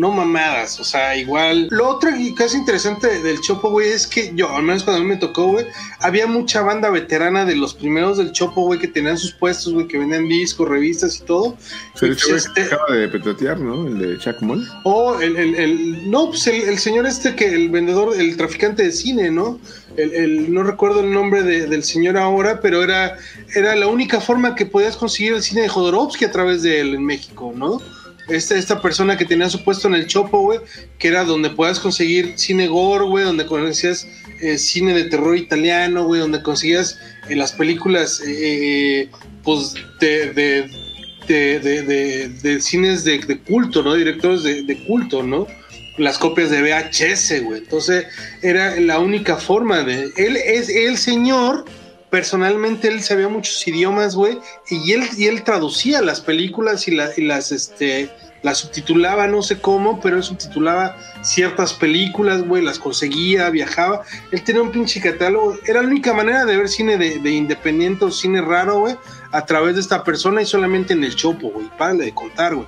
no 0.00 0.10
mamadas, 0.10 0.80
o 0.80 0.84
sea, 0.84 1.14
igual. 1.16 1.68
Lo 1.70 1.88
otro 1.90 2.10
y 2.16 2.34
casi 2.34 2.56
interesante 2.56 3.20
del 3.22 3.40
Chopo, 3.40 3.70
güey, 3.70 3.90
es 3.90 4.06
que 4.06 4.32
yo, 4.34 4.48
al 4.56 4.62
menos 4.62 4.82
cuando 4.82 5.02
a 5.02 5.04
mí 5.04 5.10
me 5.10 5.16
tocó, 5.18 5.48
güey, 5.48 5.66
había 6.00 6.26
mucha 6.26 6.62
banda 6.62 6.88
veterana 6.88 7.44
de 7.44 7.54
los 7.54 7.74
primeros 7.74 8.16
del 8.16 8.32
Chopo, 8.32 8.62
güey, 8.62 8.78
que 8.80 8.88
tenían 8.88 9.18
sus 9.18 9.32
puestos, 9.32 9.74
güey, 9.74 9.86
que 9.86 9.98
vendían 9.98 10.26
discos, 10.26 10.68
revistas 10.68 11.18
y 11.18 11.24
todo. 11.24 11.56
Le 12.00 12.08
pues, 12.08 12.28
este- 12.30 12.62
acaba 12.62 12.94
de 12.96 13.08
petatear, 13.08 13.60
¿no? 13.60 13.86
El 13.86 13.98
de 13.98 14.18
Chuck 14.18 14.40
Moll. 14.40 14.66
O 14.84 15.20
el, 15.20 15.36
el, 15.36 15.54
el- 15.54 16.10
no, 16.10 16.30
pues 16.30 16.46
el, 16.46 16.62
el 16.62 16.78
señor 16.78 17.06
este 17.06 17.36
que, 17.36 17.46
el 17.48 17.68
vendedor, 17.68 18.18
el 18.18 18.36
traficante 18.38 18.82
de 18.82 18.92
cine, 18.92 19.30
¿no? 19.30 19.60
El, 19.96 20.14
el- 20.14 20.54
no 20.54 20.62
recuerdo 20.62 21.00
el 21.00 21.12
nombre 21.12 21.42
de- 21.42 21.66
del 21.66 21.84
señor 21.84 22.16
ahora, 22.16 22.60
pero 22.62 22.82
era, 22.82 23.18
era 23.54 23.76
la 23.76 23.86
única 23.86 24.20
forma 24.20 24.54
que 24.54 24.64
podías 24.64 24.96
conseguir 24.96 25.34
el 25.34 25.42
cine 25.42 25.60
de 25.62 25.68
Jodorowsky 25.68 26.24
a 26.24 26.32
través 26.32 26.62
de 26.62 26.80
él 26.80 26.94
en 26.94 27.04
México, 27.04 27.52
¿no? 27.54 27.82
Esta, 28.30 28.56
esta 28.56 28.80
persona 28.80 29.16
que 29.16 29.24
tenía 29.24 29.48
su 29.48 29.62
puesto 29.64 29.88
en 29.88 29.94
el 29.94 30.06
Chopo, 30.06 30.40
güey, 30.40 30.60
que 30.98 31.08
era 31.08 31.24
donde 31.24 31.50
podías 31.50 31.80
conseguir 31.80 32.34
cine 32.36 32.68
gore, 32.68 33.04
güey, 33.04 33.24
donde 33.24 33.46
conocías 33.46 34.06
eh, 34.40 34.56
cine 34.58 34.94
de 34.94 35.04
terror 35.04 35.36
italiano, 35.36 36.04
güey, 36.04 36.20
donde 36.20 36.42
conseguías 36.42 36.98
eh, 37.28 37.36
las 37.36 37.52
películas, 37.52 38.22
eh, 38.26 39.08
pues, 39.42 39.74
de, 40.00 40.32
de, 40.32 40.70
de, 41.28 42.28
de, 42.42 42.60
cines 42.60 43.04
de, 43.04 43.38
culto, 43.46 43.82
¿no? 43.82 43.94
Directores 43.94 44.42
de 44.42 44.84
culto, 44.86 45.22
¿no? 45.22 45.46
Las 45.98 46.18
copias 46.18 46.50
de 46.50 46.62
VHS, 46.62 47.44
güey. 47.44 47.58
Entonces, 47.58 48.06
era 48.42 48.76
la 48.80 48.98
única 48.98 49.36
forma 49.36 49.82
de. 49.82 50.10
Él 50.16 50.36
es 50.36 50.68
el 50.68 50.96
señor. 50.96 51.64
Personalmente, 52.10 52.88
él 52.88 53.02
sabía 53.02 53.28
muchos 53.28 53.66
idiomas, 53.66 54.16
güey. 54.16 54.38
Y 54.68 54.92
él, 54.92 55.04
y 55.16 55.26
él 55.26 55.44
traducía 55.44 56.02
las 56.02 56.20
películas 56.20 56.88
y, 56.88 56.92
y 56.92 57.24
las, 57.24 57.52
este, 57.52 58.10
la 58.42 58.54
subtitulaba, 58.54 59.26
no 59.28 59.42
sé 59.42 59.60
cómo, 59.60 60.00
pero 60.00 60.16
él 60.16 60.22
subtitulaba 60.22 60.96
ciertas 61.22 61.72
películas, 61.72 62.42
güey, 62.42 62.64
las 62.64 62.78
conseguía, 62.78 63.48
viajaba. 63.50 64.02
Él 64.32 64.42
tenía 64.42 64.62
un 64.62 64.72
pinche 64.72 65.00
catálogo. 65.00 65.56
Era 65.66 65.82
la 65.82 65.88
única 65.88 66.12
manera 66.12 66.44
de 66.44 66.56
ver 66.56 66.68
cine 66.68 66.96
de, 66.96 67.18
de 67.18 67.30
independiente 67.30 68.04
o 68.04 68.10
cine 68.10 68.40
raro, 68.40 68.80
güey, 68.80 68.96
a 69.30 69.46
través 69.46 69.76
de 69.76 69.80
esta 69.82 70.02
persona 70.02 70.42
y 70.42 70.46
solamente 70.46 70.94
en 70.94 71.04
el 71.04 71.14
chopo, 71.14 71.50
güey. 71.50 71.70
Para 71.78 71.94
de 71.94 72.12
contar, 72.12 72.56
güey. 72.56 72.66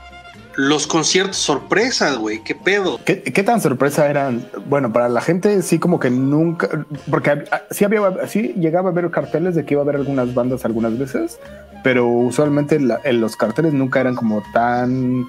Los 0.57 0.87
conciertos 0.87 1.37
sorpresas, 1.39 2.19
güey, 2.19 2.43
qué 2.45 2.55
pedo. 2.55 3.01
¿Qué, 3.05 3.23
¿Qué 3.23 3.43
tan 3.43 3.61
sorpresa 3.61 4.09
eran? 4.11 4.47
Bueno, 4.69 4.93
para 4.93 5.09
la 5.09 5.21
gente 5.23 5.63
sí 5.63 5.79
como 5.79 5.99
que 5.99 6.11
nunca, 6.11 6.69
porque 7.11 7.31
hab- 7.31 7.63
sí 7.71 7.85
había, 7.85 8.03
sí 8.29 8.55
llegaba 8.59 8.91
a 8.91 8.93
haber 8.93 9.11
carteles 9.11 9.55
de 9.55 9.65
que 9.65 9.75
iba 9.75 9.81
a 9.81 9.85
haber 9.85 9.97
algunas 9.97 10.35
bandas 10.35 10.65
algunas 10.65 10.99
veces, 10.99 11.39
pero 11.83 12.07
usualmente 12.07 12.79
la- 12.81 13.01
en 13.05 13.21
los 13.21 13.37
carteles 13.37 13.73
nunca 13.73 14.01
eran 14.01 14.15
como 14.15 14.43
tan, 14.53 15.25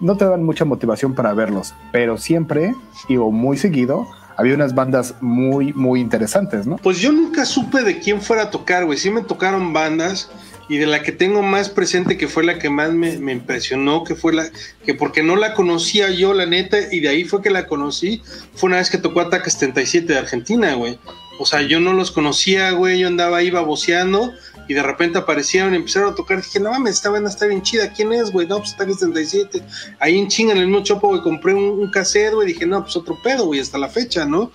no 0.00 0.16
te 0.16 0.24
daban 0.24 0.44
mucha 0.44 0.64
motivación 0.64 1.14
para 1.14 1.34
verlos, 1.34 1.74
pero 1.90 2.16
siempre 2.16 2.74
y 3.08 3.16
o 3.16 3.30
muy 3.30 3.56
seguido 3.56 4.06
había 4.36 4.54
unas 4.54 4.74
bandas 4.74 5.14
muy, 5.20 5.72
muy 5.74 6.00
interesantes, 6.00 6.66
¿no? 6.66 6.76
Pues 6.76 6.98
yo 6.98 7.12
nunca 7.12 7.44
supe 7.44 7.82
de 7.82 7.98
quién 7.98 8.22
fuera 8.22 8.44
a 8.44 8.50
tocar, 8.50 8.84
güey. 8.86 8.96
Sí 8.96 9.10
me 9.10 9.22
tocaron 9.22 9.72
bandas 9.72 10.30
y 10.68 10.78
de 10.78 10.86
la 10.86 11.02
que 11.02 11.12
tengo 11.12 11.42
más 11.42 11.68
presente, 11.68 12.16
que 12.16 12.28
fue 12.28 12.44
la 12.44 12.58
que 12.58 12.70
más 12.70 12.92
me, 12.92 13.18
me 13.18 13.32
impresionó, 13.32 14.04
que 14.04 14.14
fue 14.14 14.32
la 14.32 14.50
que 14.84 14.94
porque 14.94 15.22
no 15.22 15.36
la 15.36 15.54
conocía 15.54 16.10
yo, 16.10 16.34
la 16.34 16.46
neta, 16.46 16.78
y 16.92 17.00
de 17.00 17.08
ahí 17.08 17.24
fue 17.24 17.42
que 17.42 17.50
la 17.50 17.66
conocí, 17.66 18.22
fue 18.54 18.68
una 18.68 18.76
vez 18.78 18.90
que 18.90 18.98
tocó 18.98 19.20
Ataque 19.20 19.50
77 19.50 20.12
de 20.12 20.18
Argentina, 20.18 20.74
güey. 20.74 20.98
O 21.38 21.46
sea, 21.46 21.62
yo 21.62 21.80
no 21.80 21.92
los 21.92 22.10
conocía, 22.10 22.70
güey, 22.72 23.00
yo 23.00 23.08
andaba 23.08 23.38
ahí 23.38 23.50
baboseando 23.50 24.32
y 24.68 24.74
de 24.74 24.82
repente 24.82 25.18
aparecieron 25.18 25.72
y 25.72 25.76
empezaron 25.76 26.12
a 26.12 26.14
tocar. 26.14 26.42
Dije, 26.42 26.60
no 26.60 26.70
mames, 26.70 26.96
esta 26.96 27.10
banda 27.10 27.30
está 27.30 27.46
bien 27.46 27.62
chida. 27.62 27.92
¿Quién 27.92 28.12
es, 28.12 28.30
güey? 28.30 28.46
No, 28.46 28.58
pues 28.58 28.74
Ataque 28.74 28.92
77. 28.92 29.62
Ahí 29.98 30.18
en 30.18 30.28
chinga, 30.28 30.52
en 30.52 30.58
el 30.58 30.66
mismo 30.66 30.84
chopo, 30.84 31.08
güey, 31.08 31.20
compré 31.22 31.54
un, 31.54 31.80
un 31.80 31.90
cassette, 31.90 32.34
güey. 32.34 32.48
Dije, 32.48 32.66
no, 32.66 32.82
pues 32.82 32.96
otro 32.96 33.18
pedo, 33.22 33.46
güey, 33.46 33.60
hasta 33.60 33.78
la 33.78 33.88
fecha, 33.88 34.24
¿no? 34.24 34.52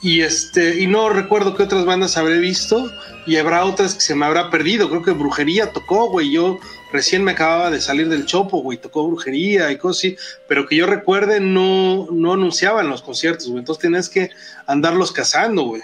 Y 0.00 0.20
este, 0.20 0.80
y 0.80 0.86
no 0.86 1.08
recuerdo 1.10 1.56
qué 1.56 1.64
otras 1.64 1.84
bandas 1.84 2.16
habré 2.16 2.38
visto, 2.38 2.90
y 3.26 3.36
habrá 3.36 3.64
otras 3.64 3.94
que 3.94 4.00
se 4.00 4.14
me 4.14 4.26
habrá 4.26 4.48
perdido. 4.50 4.88
Creo 4.88 5.02
que 5.02 5.10
Brujería 5.10 5.72
tocó, 5.72 6.08
güey. 6.08 6.30
Yo 6.30 6.60
recién 6.92 7.24
me 7.24 7.32
acababa 7.32 7.70
de 7.70 7.80
salir 7.80 8.08
del 8.08 8.24
chopo, 8.24 8.62
güey. 8.62 8.78
Tocó 8.80 9.08
Brujería 9.08 9.70
y 9.72 9.76
cosas 9.76 9.98
así, 9.98 10.16
pero 10.48 10.66
que 10.68 10.76
yo 10.76 10.86
recuerde, 10.86 11.40
no, 11.40 12.06
no 12.12 12.32
anunciaban 12.34 12.88
los 12.88 13.02
conciertos, 13.02 13.48
güey. 13.48 13.58
Entonces 13.58 13.82
tenías 13.82 14.08
que 14.08 14.30
andarlos 14.66 15.10
cazando, 15.12 15.62
güey. 15.64 15.82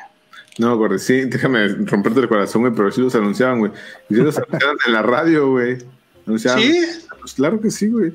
No, 0.59 0.76
güey, 0.78 0.99
sí, 1.00 1.23
déjame 1.25 1.66
romperte 1.66 2.21
el 2.21 2.28
corazón, 2.28 2.62
güey, 2.62 2.73
pero 2.73 2.92
sí 2.92 3.00
los 3.00 3.14
anunciaban, 3.16 3.59
güey. 3.59 3.73
Y 4.09 4.14
sí 4.14 4.21
los 4.21 4.38
anunciaban 4.38 4.76
en 4.87 4.92
la 4.92 5.02
radio, 5.02 5.50
güey. 5.50 5.78
Anunciaban. 6.26 6.62
Sí, 6.62 6.80
Pues 7.21 7.35
claro 7.35 7.61
que 7.61 7.71
sí, 7.73 7.88
güey. 7.88 8.12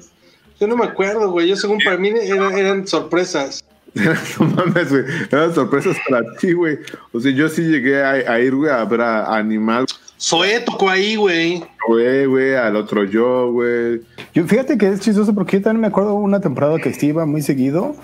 yo 0.59 0.67
no 0.67 0.77
me 0.77 0.85
acuerdo, 0.85 1.29
güey. 1.29 1.49
Yo 1.49 1.57
según 1.57 1.79
para 1.83 1.97
mí 1.97 2.09
eran, 2.09 2.57
eran 2.57 2.87
sorpresas. 2.87 3.65
no 4.39 4.45
mames, 4.45 4.89
güey. 4.89 5.03
Eran 5.31 5.53
sorpresas 5.53 5.97
para 6.09 6.23
ti, 6.37 6.53
güey. 6.53 6.77
O 7.11 7.19
sea, 7.19 7.31
yo 7.31 7.49
sí 7.49 7.63
llegué 7.63 8.01
a, 8.01 8.11
a 8.11 8.39
ir, 8.39 8.55
güey, 8.55 8.71
a 8.71 8.83
ver 8.85 9.01
a, 9.01 9.35
Animal, 9.35 9.85
Zoé 10.21 10.59
tocó 10.59 10.89
ahí, 10.89 11.15
güey. 11.15 11.63
güey, 11.87 12.25
güey, 12.25 12.55
al 12.55 12.75
otro 12.75 13.05
yo, 13.05 13.53
güey. 13.53 14.01
Yo, 14.33 14.45
fíjate 14.45 14.77
que 14.77 14.89
es 14.89 14.99
chistoso 14.99 15.33
porque 15.33 15.57
yo 15.57 15.63
también 15.63 15.81
me 15.81 15.87
acuerdo 15.87 16.13
una 16.15 16.41
temporada 16.41 16.77
que 16.77 16.93
sí 16.93 17.07
iba 17.07 17.25
muy 17.25 17.41
seguido 17.41 17.95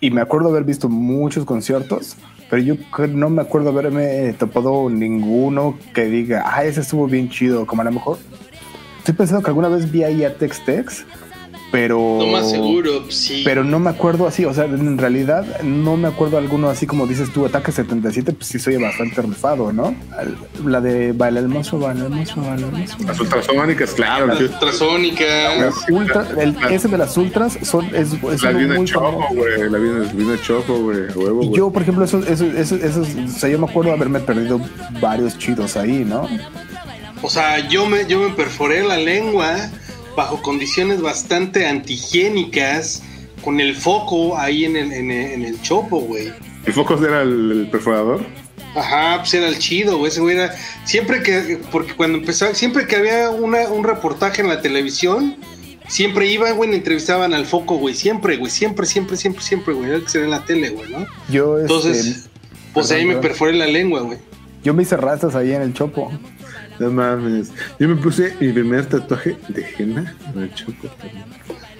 y 0.00 0.12
me 0.12 0.20
acuerdo 0.20 0.50
haber 0.50 0.62
visto 0.62 0.88
muchos 0.88 1.44
conciertos, 1.44 2.16
pero 2.48 2.62
yo 2.62 2.76
no 3.08 3.28
me 3.28 3.42
acuerdo 3.42 3.70
haberme 3.70 4.32
topado 4.38 4.88
ninguno 4.88 5.76
que 5.94 6.04
diga, 6.04 6.44
ah, 6.46 6.64
ese 6.64 6.82
estuvo 6.82 7.08
bien 7.08 7.28
chido, 7.28 7.66
como 7.66 7.82
a 7.82 7.86
lo 7.86 7.92
mejor. 7.92 8.18
Estoy 8.98 9.14
pensando 9.14 9.42
que 9.42 9.50
alguna 9.50 9.68
vez 9.68 9.90
vi 9.90 10.04
ahí 10.04 10.22
a 10.22 10.36
Tex 10.36 10.64
Tex, 10.64 11.04
pero... 11.70 12.16
No 12.18 12.26
más 12.28 12.50
seguro, 12.50 13.10
sí. 13.10 13.42
Pero 13.44 13.62
no 13.64 13.78
me 13.78 13.90
acuerdo 13.90 14.26
así, 14.26 14.44
o 14.44 14.54
sea, 14.54 14.64
en 14.64 14.96
realidad 14.98 15.60
no 15.62 15.96
me 15.96 16.08
acuerdo 16.08 16.38
alguno 16.38 16.68
así 16.70 16.86
como 16.86 17.06
dices 17.06 17.30
tú, 17.32 17.44
Ataque 17.44 17.72
77, 17.72 18.32
pues 18.32 18.46
sí 18.46 18.58
soy 18.58 18.76
bastante 18.76 19.20
rifado, 19.22 19.72
¿no? 19.72 19.94
La 20.64 20.80
de 20.80 21.12
Baila 21.12 21.40
el 21.40 21.48
monstruo, 21.48 21.80
baila 21.82 22.04
el 22.06 22.10
monstruo, 22.10 22.46
baila 22.46 22.66
el 22.66 22.72
monstruo. 22.72 23.06
Las 23.06 23.20
ultrasónicas, 23.20 23.90
claro. 23.92 24.26
Las 24.26 24.40
ultrasónicas. 24.40 25.58
Las 25.60 25.74
ultra- 25.90 26.26
el- 26.40 26.56
ese 26.70 26.88
de 26.88 26.98
las 26.98 27.16
ultras 27.16 27.58
son, 27.62 27.86
es, 27.94 28.12
es 28.32 28.42
La 28.42 28.50
viene 28.52 28.74
muy 28.76 28.86
choco, 28.86 29.24
güey. 29.34 29.70
La 29.70 29.78
viene, 29.78 30.06
viene 30.14 30.40
choco, 30.40 30.78
güey. 30.78 31.00
Huevo, 31.14 31.34
güey. 31.36 31.52
yo, 31.52 31.70
por 31.70 31.82
ejemplo, 31.82 32.04
esos, 32.04 32.26
esos, 32.26 32.54
esos, 32.54 32.80
esos- 32.80 33.08
o 33.08 33.28
sea, 33.38 33.48
yo 33.48 33.58
me 33.58 33.66
acuerdo 33.66 33.92
haberme 33.92 34.20
perdido 34.20 34.60
varios 35.00 35.36
chidos 35.38 35.76
ahí, 35.76 36.04
¿no? 36.04 36.26
O 37.22 37.28
sea, 37.28 37.68
yo 37.68 37.86
me, 37.86 38.06
yo 38.06 38.20
me 38.20 38.30
perforé 38.30 38.82
la 38.86 38.96
lengua 38.96 39.56
bajo 40.18 40.42
condiciones 40.42 41.00
bastante 41.00 41.64
antihigiénicas, 41.64 43.04
con 43.44 43.60
el 43.60 43.76
foco 43.76 44.36
ahí 44.36 44.64
en 44.64 44.76
el, 44.76 44.92
en 44.92 45.12
el, 45.12 45.30
en 45.30 45.44
el 45.44 45.62
chopo, 45.62 46.00
güey. 46.00 46.32
¿El 46.66 46.72
Focos 46.72 47.00
era 47.00 47.22
el, 47.22 47.52
el 47.52 47.70
perforador? 47.70 48.26
Ajá, 48.74 49.18
pues 49.20 49.32
era 49.34 49.46
el 49.46 49.58
chido, 49.58 49.96
güey. 49.96 50.10
Ese 50.10 50.20
güey 50.20 50.34
era. 50.36 50.52
Siempre 50.84 51.22
que. 51.22 51.60
Porque 51.70 51.94
cuando 51.94 52.18
empezaba. 52.18 52.52
Siempre 52.54 52.88
que 52.88 52.96
había 52.96 53.30
una, 53.30 53.68
un 53.68 53.84
reportaje 53.84 54.42
en 54.42 54.48
la 54.48 54.60
televisión. 54.60 55.36
Siempre 55.86 56.26
iban, 56.26 56.56
güey, 56.56 56.72
y 56.72 56.74
entrevistaban 56.74 57.32
al 57.32 57.46
foco, 57.46 57.76
güey. 57.76 57.94
Siempre, 57.94 58.36
güey. 58.38 58.50
Siempre, 58.50 58.86
siempre, 58.86 59.16
siempre, 59.16 59.42
siempre, 59.42 59.72
güey. 59.72 59.86
Era 59.86 59.96
el 59.98 60.02
que 60.02 60.10
se 60.10 60.18
ve 60.18 60.24
en 60.24 60.32
la 60.32 60.44
tele, 60.44 60.70
güey, 60.70 60.90
¿no? 60.90 61.06
Yo, 61.30 61.58
este, 61.58 61.72
Entonces, 61.72 62.28
pues 62.74 62.90
ahí 62.90 63.06
me 63.06 63.16
perforé 63.16 63.54
la 63.54 63.66
lengua, 63.66 64.00
güey. 64.00 64.18
yo 64.64 64.74
me 64.74 64.82
hice 64.82 64.96
rastas 64.96 65.36
ahí 65.36 65.52
en 65.52 65.62
el 65.62 65.72
chopo. 65.72 66.10
No 66.78 66.90
mames. 66.90 67.50
Yo 67.78 67.88
me 67.88 67.96
puse 67.96 68.34
mi 68.40 68.52
primer 68.52 68.86
tatuaje 68.86 69.36
de 69.48 69.66
henna 69.78 70.14
en 70.34 70.42
el 70.42 70.54
choco. 70.54 70.88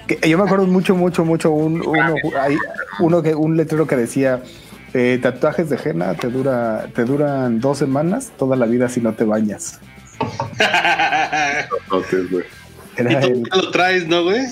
Que- 0.06 0.28
yo 0.28 0.38
me 0.38 0.44
acuerdo 0.44 0.66
mucho, 0.66 0.94
mucho, 0.96 1.24
mucho 1.24 1.50
un, 1.50 1.80
uno, 1.86 2.14
ahí, 2.40 2.56
uno 3.00 3.22
que, 3.22 3.34
un 3.34 3.56
letrero 3.56 3.86
que 3.86 3.96
decía 3.96 4.42
eh, 4.94 5.18
tatuajes 5.22 5.68
de 5.68 5.78
henna 5.84 6.14
te 6.14 6.28
dura, 6.28 6.86
te 6.94 7.04
duran 7.04 7.60
dos 7.60 7.78
semanas, 7.78 8.32
toda 8.38 8.56
la 8.56 8.66
vida 8.66 8.88
si 8.88 9.00
no 9.00 9.12
te 9.14 9.24
bañas. 9.24 9.78
Güey. 11.90 12.44
y 12.96 13.00
Era 13.00 13.20
tú 13.20 13.42
lo 13.54 13.70
traes, 13.70 14.06
¿no, 14.08 14.24
güey? 14.24 14.42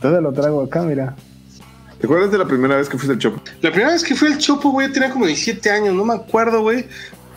todo 0.00 0.20
lo 0.20 0.32
traigo 0.32 0.62
acá, 0.62 0.82
mira. 0.82 1.14
¿Te 1.98 2.06
acuerdas 2.06 2.30
de 2.30 2.38
la 2.38 2.44
primera 2.44 2.76
vez 2.76 2.88
que 2.88 2.98
fuiste 2.98 3.14
al 3.14 3.18
chopo? 3.18 3.40
La 3.62 3.70
primera 3.70 3.92
vez 3.92 4.04
que 4.04 4.14
fui 4.14 4.28
al 4.30 4.36
Chopo, 4.38 4.70
güey, 4.70 4.92
tenía 4.92 5.10
como 5.10 5.24
17 5.26 5.70
años, 5.70 5.94
no 5.94 6.04
me 6.04 6.14
acuerdo, 6.14 6.60
güey. 6.60 6.84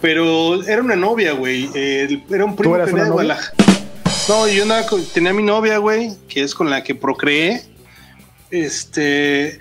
Pero 0.02 0.64
era 0.64 0.82
una 0.82 0.96
novia, 0.96 1.34
güey. 1.34 1.70
eh, 1.76 2.22
era 2.30 2.46
un 2.46 2.56
primo 2.56 2.76
que 2.76 2.84
venía 2.86 3.04
de? 3.06 3.10
Guadalajara. 3.12 3.54
No, 4.30 4.48
yo 4.48 4.64
andaba 4.64 4.86
con- 4.86 5.04
tenía 5.06 5.34
mi 5.34 5.44
novia, 5.44 5.78
güey, 5.80 6.12
que 6.28 6.44
es 6.44 6.54
con 6.54 6.70
la 6.70 6.84
que 6.84 6.96
procreé. 6.96 7.64
Este, 8.52 9.60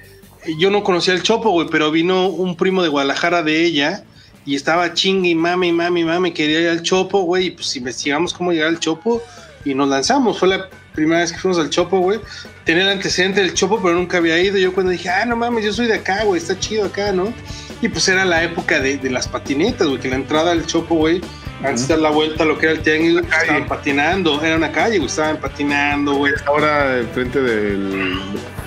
yo 0.59 0.71
no 0.71 0.83
conocía 0.83 1.15
el 1.15 1.23
Chopo, 1.23 1.51
güey, 1.51 1.69
pero 1.71 1.91
vino 1.91 2.29
un 2.29 2.57
primo 2.57 2.83
de 2.83 2.89
Guadalajara 2.89 3.43
de 3.43 3.65
ella 3.65 4.05
y 4.47 4.55
estaba 4.55 4.95
chingue 4.95 5.31
y 5.31 5.35
mami, 5.35 5.73
mami, 5.73 6.05
mami, 6.05 6.33
quería 6.33 6.61
ir 6.61 6.69
al 6.69 6.83
Chopo, 6.83 7.23
güey, 7.23 7.47
y 7.47 7.51
pues 7.53 7.75
investigamos 7.77 8.33
cómo 8.33 8.53
llegar 8.53 8.69
al 8.69 8.79
Chopo 8.81 9.23
y 9.65 9.75
nos 9.75 9.89
lanzamos. 9.89 10.39
Fue 10.39 10.49
la 10.49 10.69
primera 10.95 11.21
vez 11.21 11.33
que 11.33 11.39
fuimos 11.39 11.59
al 11.59 11.71
Chopo, 11.71 12.01
güey. 12.01 12.21
Tenía 12.65 12.85
el 12.85 12.89
antecedente 12.91 13.41
del 13.41 13.55
Chopo, 13.55 13.81
pero 13.83 13.95
nunca 13.95 14.19
había 14.19 14.39
ido. 14.41 14.57
Yo 14.59 14.73
cuando 14.73 14.93
dije, 14.93 15.09
ah, 15.09 15.25
no 15.27 15.37
mames, 15.37 15.65
yo 15.65 15.73
soy 15.73 15.87
de 15.87 15.95
acá, 15.95 16.25
güey, 16.25 16.41
está 16.41 16.59
chido 16.59 16.87
acá, 16.87 17.13
¿no? 17.13 17.33
Y 17.81 17.89
pues 17.89 18.09
era 18.09 18.25
la 18.25 18.43
época 18.43 18.81
de, 18.81 18.97
de 18.99 19.11
las 19.11 19.29
patinetas, 19.29 19.87
güey, 19.87 20.01
que 20.01 20.09
la 20.09 20.17
entrada 20.17 20.51
al 20.53 20.67
Chopo, 20.67 20.97
güey, 20.97 21.21
antes 21.63 21.87
de 21.87 21.95
dar 21.95 22.03
la 22.03 22.11
vuelta 22.11 22.43
a 22.43 22.47
lo 22.47 22.59
que 22.59 22.67
era 22.67 22.75
el 22.75 22.81
tianguis, 22.83 23.21
calle. 23.23 23.43
estaban 23.43 23.67
patinando. 23.67 24.43
Era 24.43 24.57
una 24.57 24.73
calle, 24.73 24.99
güey, 24.99 25.09
estaban 25.09 25.37
patinando, 25.39 26.15
güey. 26.15 26.33
Ahora 26.47 26.99
enfrente 26.99 27.41
del. 27.41 28.15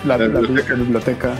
La, 0.05 0.17
La 0.17 0.27
la- 0.27 0.39
biblioteca. 0.39 1.33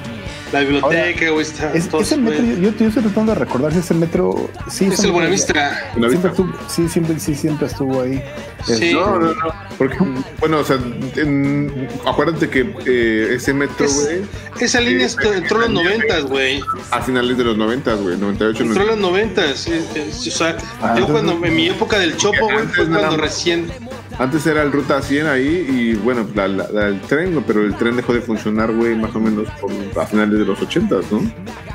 La 0.52 0.60
biblioteca. 0.60 0.90
Biblioteca, 0.90 1.32
güey, 1.32 1.46
está. 1.46 1.74
Es, 1.74 1.88
todo 1.90 2.02
ese 2.02 2.16
su- 2.16 2.22
metro, 2.22 2.44
yo, 2.44 2.72
yo 2.72 2.88
estoy 2.88 3.04
tratando 3.04 3.34
de 3.34 3.40
recordar 3.40 3.74
si 3.74 3.80
ese 3.80 3.94
metro. 3.94 4.50
Sí, 4.70 4.86
Es 4.86 5.04
el 5.04 5.12
Buenavista. 5.12 5.92
Siempre 5.94 6.32
estuvo, 6.32 6.54
sí, 6.68 6.90
siempre, 6.90 7.20
sí, 7.20 7.36
siempre 7.36 7.68
estuvo 7.68 8.02
ahí. 8.02 8.22
Sí. 8.66 8.74
Este, 8.74 8.94
No, 8.94 9.20
no, 9.20 9.34
no. 9.34 9.36
Porque, 9.78 9.98
bueno, 10.40 10.60
o 10.60 10.64
sea, 10.64 10.78
en- 11.16 11.88
acuérdate 12.06 12.50
que 12.50 12.74
eh, 12.86 13.34
ese 13.36 13.54
metro, 13.54 13.86
Es- 13.86 14.04
güey, 14.06 14.22
Esa 14.60 14.80
línea 14.82 15.06
est- 15.08 15.20
entró 15.24 15.64
en 15.66 15.74
los 15.74 15.84
noventas, 15.84 16.24
güey. 16.26 16.62
a 16.92 17.02
finales 17.02 17.38
de 17.38 17.44
los 17.44 17.58
90, 17.58 17.94
güey, 17.96 18.18
98, 18.18 18.64
Entró 18.64 18.84
en 18.84 18.88
90. 18.88 18.92
los 18.92 19.00
noventas. 19.12 19.68
eh, 19.68 19.82
eh, 19.96 20.10
O 20.12 20.14
sea, 20.14 20.58
Ah, 20.82 20.94
yo 20.98 21.06
entonces- 21.06 21.12
cuando, 21.12 21.46
en 21.46 21.56
mi 21.56 21.68
época 21.68 21.98
del 22.00 22.16
Chopo, 22.18 22.46
güey, 22.46 22.58
Antes 22.58 22.76
fue 22.76 22.88
cuando 22.88 23.18
recién. 23.18 23.72
Antes 24.20 24.46
era 24.46 24.62
el 24.62 24.72
Ruta 24.72 25.02
100 25.02 25.26
ahí 25.26 25.66
y, 25.68 25.94
bueno, 25.96 26.28
la- 26.36 26.48
la- 26.48 26.68
la- 26.72 26.88
el 26.90 27.02
tren, 27.02 27.44
pero 27.48 27.62
el 27.66 27.76
tren 27.76 27.96
dejó 27.96 28.14
de 28.14 28.22
funcionar, 28.22 28.72
güey, 28.72 28.96
más 28.96 29.16
o 29.16 29.20
menos 29.20 29.48
por, 29.60 29.72
a 30.00 30.06
finales 30.06 30.41
de 30.42 30.48
los 30.48 30.62
80, 30.62 30.96
¿no? 31.12 31.32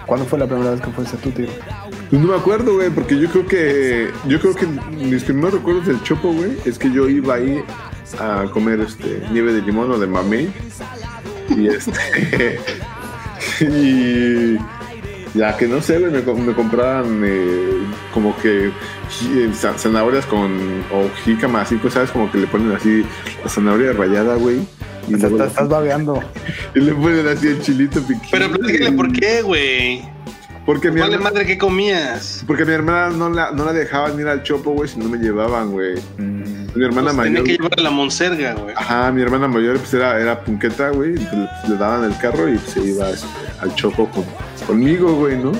¿Cuándo 0.06 0.26
fue 0.26 0.38
la 0.38 0.46
primera 0.46 0.70
vez 0.70 0.80
que 0.80 0.90
fuiste 0.90 1.16
tú, 1.16 1.30
tío? 1.30 1.46
Pues 2.10 2.22
no 2.22 2.28
me 2.28 2.36
acuerdo, 2.36 2.74
güey, 2.74 2.90
porque 2.90 3.18
yo 3.18 3.28
creo 3.30 3.46
que 3.46 4.10
yo 4.28 4.38
creo 4.40 4.54
que 4.54 4.66
mis 4.66 5.24
primeros 5.24 5.54
recuerdos 5.54 5.86
del 5.86 6.02
Chopo, 6.04 6.32
güey, 6.32 6.56
es 6.64 6.78
que 6.78 6.90
yo 6.92 7.08
iba 7.08 7.34
ahí 7.34 7.62
a 8.20 8.44
comer 8.52 8.80
este 8.80 9.22
nieve 9.32 9.52
de 9.52 9.62
limón 9.62 9.90
o 9.90 9.98
de 9.98 10.06
mamey 10.06 10.52
y 11.56 11.66
este 11.66 12.60
y 13.60 14.56
ya 15.38 15.56
que 15.56 15.66
no 15.66 15.80
sé, 15.82 15.98
güey, 15.98 16.12
me, 16.12 16.22
me 16.22 16.52
compraban 16.54 17.22
eh, 17.24 17.84
como 18.14 18.36
que 18.38 18.66
eh, 18.68 19.50
za- 19.52 19.76
zanahorias 19.76 20.24
con 20.26 20.52
o 20.92 21.08
jícamas 21.24 21.66
así, 21.66 21.76
pues, 21.76 21.94
¿sabes? 21.94 22.10
Como 22.10 22.30
que 22.30 22.38
le 22.38 22.46
ponen 22.46 22.72
así 22.72 23.04
la 23.42 23.48
zanahoria 23.50 23.92
rallada, 23.92 24.36
güey. 24.36 24.60
Y, 25.08 25.14
O 25.14 25.18
sea, 25.18 25.28
luego- 25.28 25.44
estás, 25.44 25.68
babeando. 25.68 26.22
y 26.74 26.80
le 26.80 26.92
ponen 26.92 27.26
así 27.28 27.48
el 27.48 27.60
chilito 27.62 28.00
piquín. 28.02 28.28
Pero 28.30 28.50
platícale 28.50 28.92
por 28.92 29.12
qué, 29.12 29.42
güey. 29.42 30.02
Porque 30.64 30.90
mi, 30.90 31.00
hermana, 31.00 31.22
madre, 31.22 31.46
¿qué 31.46 31.56
comías? 31.56 32.42
porque 32.44 32.64
mi 32.64 32.72
hermana 32.72 33.10
no 33.16 33.30
la, 33.30 33.52
no 33.52 33.64
la 33.64 33.72
dejaban 33.72 34.18
ir 34.18 34.26
al 34.26 34.42
chopo, 34.42 34.72
güey, 34.72 34.88
si 34.88 34.98
no 34.98 35.08
me 35.08 35.16
llevaban, 35.18 35.70
güey. 35.70 35.94
Mi 36.18 36.84
hermana 36.84 37.04
Pues 37.12 37.14
mayor. 37.14 37.34
tenía 37.34 37.44
que 37.44 37.52
llevar 37.52 37.78
a 37.78 37.82
la 37.82 37.90
monserga, 37.90 38.54
güey. 38.54 38.74
Ajá, 38.76 39.12
mi 39.12 39.22
hermana 39.22 39.46
mayor 39.46 39.78
pues 39.78 39.94
era, 39.94 40.20
era 40.20 40.40
punqueta, 40.42 40.88
güey. 40.90 41.12
pues, 41.14 41.32
le, 41.32 41.48
le 41.68 41.76
daban 41.76 42.02
el 42.10 42.18
carro 42.18 42.48
y 42.52 42.58
pues, 42.58 42.72
se 42.72 42.80
iba 42.80 43.08
este, 43.10 43.28
al 43.60 43.72
chopo 43.76 44.08
con, 44.10 44.24
conmigo, 44.66 45.14
güey, 45.14 45.36
¿no? 45.38 45.52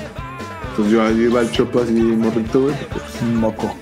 Entonces 0.71 0.93
yo 0.93 1.09
iba 1.09 1.39
al 1.39 1.51
chopo 1.53 1.79
así 1.79 1.93
morrito, 1.93 2.63
güey, 2.63 2.75
pues, 2.91 3.03
Un 3.21 3.37
moco. 3.37 3.77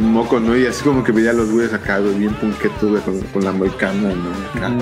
Un 0.00 0.12
moco, 0.12 0.40
¿no? 0.40 0.56
Y 0.56 0.66
así 0.66 0.82
como 0.82 1.04
que 1.04 1.12
veía 1.12 1.30
a 1.30 1.34
los 1.34 1.50
güeyes 1.50 1.72
acá, 1.74 1.98
güey, 1.98 2.14
bien 2.14 2.34
punquetos, 2.34 2.90
güey, 2.90 3.02
con, 3.02 3.20
con 3.20 3.44
la 3.44 3.52
moicana, 3.52 4.08
¿no? 4.14 4.30
Acá. 4.58 4.72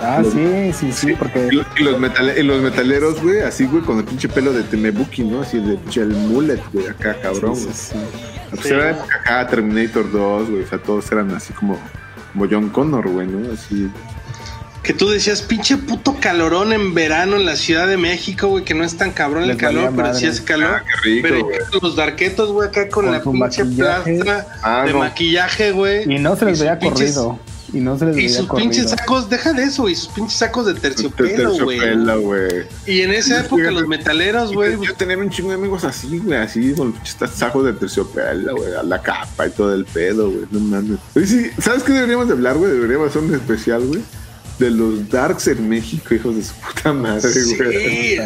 Ah, 0.00 0.20
Los- 0.22 0.32
sí, 0.34 0.72
sí, 0.72 0.92
sí, 0.92 1.14
porque 1.18 1.48
Y 1.50 1.54
los, 1.56 1.66
y 1.78 1.82
los 1.82 1.98
metale- 1.98 2.38
y 2.38 2.42
los 2.42 2.60
metaleros, 2.62 3.22
güey, 3.22 3.40
así, 3.40 3.64
güey, 3.66 3.82
con 3.82 3.98
el 3.98 4.04
pinche 4.04 4.28
pelo 4.28 4.52
de 4.52 4.62
Temebuki, 4.62 5.24
¿no? 5.24 5.40
Así 5.40 5.58
de 5.60 5.76
pinche 5.76 6.02
el 6.02 6.10
mullet, 6.10 6.60
güey, 6.72 6.86
acá, 6.88 7.16
cabrón, 7.22 7.52
güey. 7.52 7.64
sí, 7.64 7.70
sí. 7.72 7.96
Pues 8.50 8.66
era 8.66 8.90
época 8.90 9.16
acá, 9.16 9.46
Terminator 9.48 10.10
2, 10.12 10.50
güey, 10.50 10.62
o 10.62 10.66
sea, 10.66 10.78
todos 10.78 11.10
eran 11.10 11.30
así 11.34 11.52
como, 11.52 11.78
como 12.32 12.46
John 12.50 12.68
Connor, 12.68 13.08
güey, 13.08 13.26
¿no? 13.26 13.52
Así. 13.52 13.90
Que 14.86 14.92
tú 14.94 15.08
decías, 15.08 15.42
pinche 15.42 15.76
puto 15.78 16.16
calorón 16.20 16.72
en 16.72 16.94
verano 16.94 17.34
en 17.34 17.44
la 17.44 17.56
Ciudad 17.56 17.88
de 17.88 17.96
México, 17.96 18.46
güey, 18.46 18.62
que 18.64 18.72
no 18.72 18.84
es 18.84 18.96
tan 18.96 19.10
cabrón 19.10 19.42
el 19.42 19.48
Les 19.48 19.56
calor, 19.56 19.92
pero 19.96 20.14
sí 20.14 20.26
es 20.26 20.40
calor. 20.40 20.76
Ah, 20.76 20.84
qué 21.02 21.08
rico, 21.10 21.28
pero 21.28 21.44
güey. 21.44 21.58
los 21.82 21.96
darquetos, 21.96 22.52
güey, 22.52 22.68
acá 22.68 22.88
con, 22.88 23.06
Con 23.06 23.12
la 23.12 23.20
pinche 23.20 23.64
maquillaje. 23.64 24.14
plastra 24.22 24.46
Ah, 24.62 24.84
de 24.86 24.92
no. 24.92 25.00
maquillaje, 25.00 25.72
güey. 25.72 26.04
Y 26.14 26.18
no 26.20 26.36
se 26.36 26.44
les 26.44 26.58
sus 26.58 26.60
veía 26.66 26.78
pinches- 26.78 27.14
corrido. 27.14 27.38
Y 27.72 27.78
no 27.80 27.98
se 27.98 28.06
les 28.06 28.14
Y 28.16 28.18
veía 28.26 28.36
sus 28.38 28.46
corrido. 28.46 28.70
pinches 28.70 28.90
sacos, 28.90 29.28
deja 29.28 29.52
de 29.52 29.64
eso, 29.64 29.88
y 29.88 29.96
sus 29.96 30.06
pinches 30.06 30.38
sacos 30.38 30.66
de 30.66 30.74
terciopelo, 30.74 32.20
güey. 32.20 32.64
Y 32.86 33.00
en 33.02 33.12
esa 33.12 33.40
época 33.40 33.70
los 33.72 33.88
metaleros, 33.88 34.52
güey, 34.52 34.76
Yo 34.80 34.94
tenía 34.94 35.18
un 35.18 35.30
chingo 35.30 35.48
de 35.50 35.56
amigos 35.56 35.82
así, 35.82 36.18
güey, 36.18 36.38
así, 36.38 36.74
con 36.74 36.92
pinches 36.92 37.16
sacos 37.34 37.64
de 37.64 37.72
terciopelo, 37.72 38.54
güey, 38.56 38.72
a 38.74 38.84
la 38.84 39.02
capa 39.02 39.48
y 39.48 39.50
todo 39.50 39.74
el 39.74 39.84
pedo, 39.84 40.30
güey, 40.30 40.44
no 40.52 40.60
mames. 40.60 40.98
Oye, 41.16 41.26
sí, 41.26 41.50
¿sabes 41.60 41.82
qué 41.82 41.92
deberíamos 41.92 42.28
de 42.28 42.34
hablar, 42.34 42.56
güey? 42.56 42.70
Deberíamos 42.70 43.08
hacer 43.10 43.22
un 43.22 43.34
especial, 43.34 43.84
güey, 43.84 44.00
de 44.58 44.70
los 44.70 45.08
darks 45.10 45.48
en 45.48 45.68
México, 45.68 46.14
hijos 46.14 46.36
de 46.36 46.42
su 46.42 46.54
puta 46.54 46.92
madre, 46.92 47.28
güey. 47.56 48.16
Sí. 48.16 48.18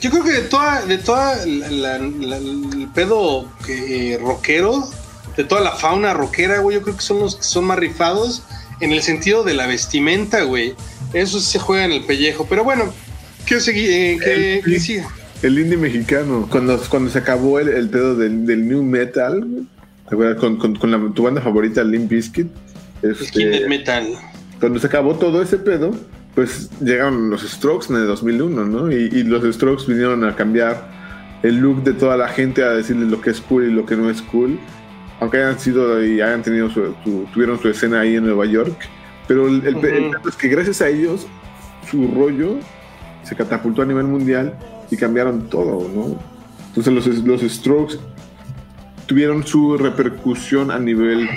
Yo 0.00 0.10
creo 0.10 0.22
que 0.24 0.32
de 0.32 0.40
toda, 0.42 0.84
de 0.84 0.98
toda 0.98 1.46
la, 1.46 1.70
la- 1.70 1.98
la- 1.98 2.36
el 2.36 2.88
pedo 2.94 3.48
eh, 3.68 4.18
rockero, 4.20 4.88
de 5.36 5.44
toda 5.44 5.60
la 5.62 5.72
fauna 5.72 6.12
rockera, 6.14 6.58
güey, 6.58 6.76
yo 6.76 6.82
creo 6.82 6.96
que 6.96 7.02
son 7.02 7.20
los 7.20 7.36
que 7.36 7.42
son 7.42 7.64
más 7.64 7.78
rifados 7.78 8.42
en 8.80 8.92
el 8.92 9.02
sentido 9.02 9.44
de 9.44 9.54
la 9.54 9.66
vestimenta, 9.66 10.42
güey. 10.42 10.74
Eso 11.14 11.40
sí 11.40 11.52
se 11.52 11.58
juega 11.58 11.84
en 11.86 11.92
el 11.92 12.04
pellejo. 12.04 12.46
Pero 12.50 12.64
bueno, 12.64 12.92
quiero 13.46 13.62
seguir, 13.62 13.90
eh, 13.90 14.18
que, 14.22 14.58
El- 14.58 14.64
que 14.64 14.80
siga. 14.80 15.08
El 15.42 15.58
indie 15.58 15.76
mexicano. 15.78 16.48
Cuando, 16.50 16.78
cuando 16.90 17.10
se 17.10 17.18
acabó 17.20 17.60
el, 17.60 17.68
el 17.68 17.88
pedo 17.88 18.14
del, 18.16 18.44
del 18.44 18.68
new 18.68 18.82
metal, 18.82 19.40
güey, 19.44 19.62
¿te 20.08 20.14
acuerdas? 20.14 20.36
Con, 20.38 20.56
con, 20.58 20.74
con 20.76 20.90
la, 20.90 21.00
tu 21.14 21.22
banda 21.22 21.40
favorita, 21.40 21.82
Limp 21.84 22.10
Bizkit. 22.10 22.48
Este, 23.02 23.24
Skin 23.26 23.50
death 23.52 23.68
metal. 23.68 24.08
Cuando 24.60 24.78
se 24.78 24.86
acabó 24.86 25.14
todo 25.14 25.40
ese 25.42 25.58
pedo, 25.58 25.92
pues 26.34 26.70
llegaron 26.80 27.30
los 27.30 27.42
Strokes 27.42 27.86
en 27.90 27.96
el 27.96 28.06
2001, 28.06 28.66
¿no? 28.66 28.90
Y, 28.92 28.96
y 29.12 29.22
los 29.24 29.42
Strokes 29.54 29.84
vinieron 29.86 30.24
a 30.24 30.34
cambiar 30.36 30.88
el 31.42 31.58
look 31.58 31.82
de 31.84 31.92
toda 31.92 32.16
la 32.16 32.28
gente, 32.28 32.62
a 32.64 32.70
decirle 32.70 33.06
lo 33.06 33.20
que 33.20 33.30
es 33.30 33.40
cool 33.40 33.64
y 33.64 33.72
lo 33.72 33.86
que 33.86 33.96
no 33.96 34.10
es 34.10 34.22
cool. 34.22 34.58
Aunque 35.20 35.38
hayan 35.38 35.58
sido 35.58 36.04
y 36.04 36.20
hayan 36.20 36.42
tenido 36.42 36.70
su, 36.70 36.94
su- 37.04 37.26
tuvieron 37.34 37.58
su 37.60 37.68
escena 37.68 38.00
ahí 38.00 38.16
en 38.16 38.24
Nueva 38.24 38.46
York. 38.46 38.76
Pero 39.26 39.48
el, 39.48 39.64
el, 39.66 39.76
es 40.28 40.36
que 40.36 40.48
gracias 40.48 40.80
a 40.80 40.88
ellos, 40.88 41.26
su 41.90 42.08
rollo 42.14 42.56
se 43.24 43.34
catapultó 43.36 43.82
a 43.82 43.84
nivel 43.86 44.06
mundial 44.06 44.54
y 44.90 44.96
cambiaron 44.96 45.48
todo, 45.48 45.88
¿no? 45.94 46.18
Entonces 46.74 46.92
los, 46.92 47.24
los 47.24 47.40
Strokes 47.52 47.96
tuvieron 49.08 49.44
su 49.44 49.78
repercusión 49.78 50.70
a 50.70 50.78
nivel 50.78 51.28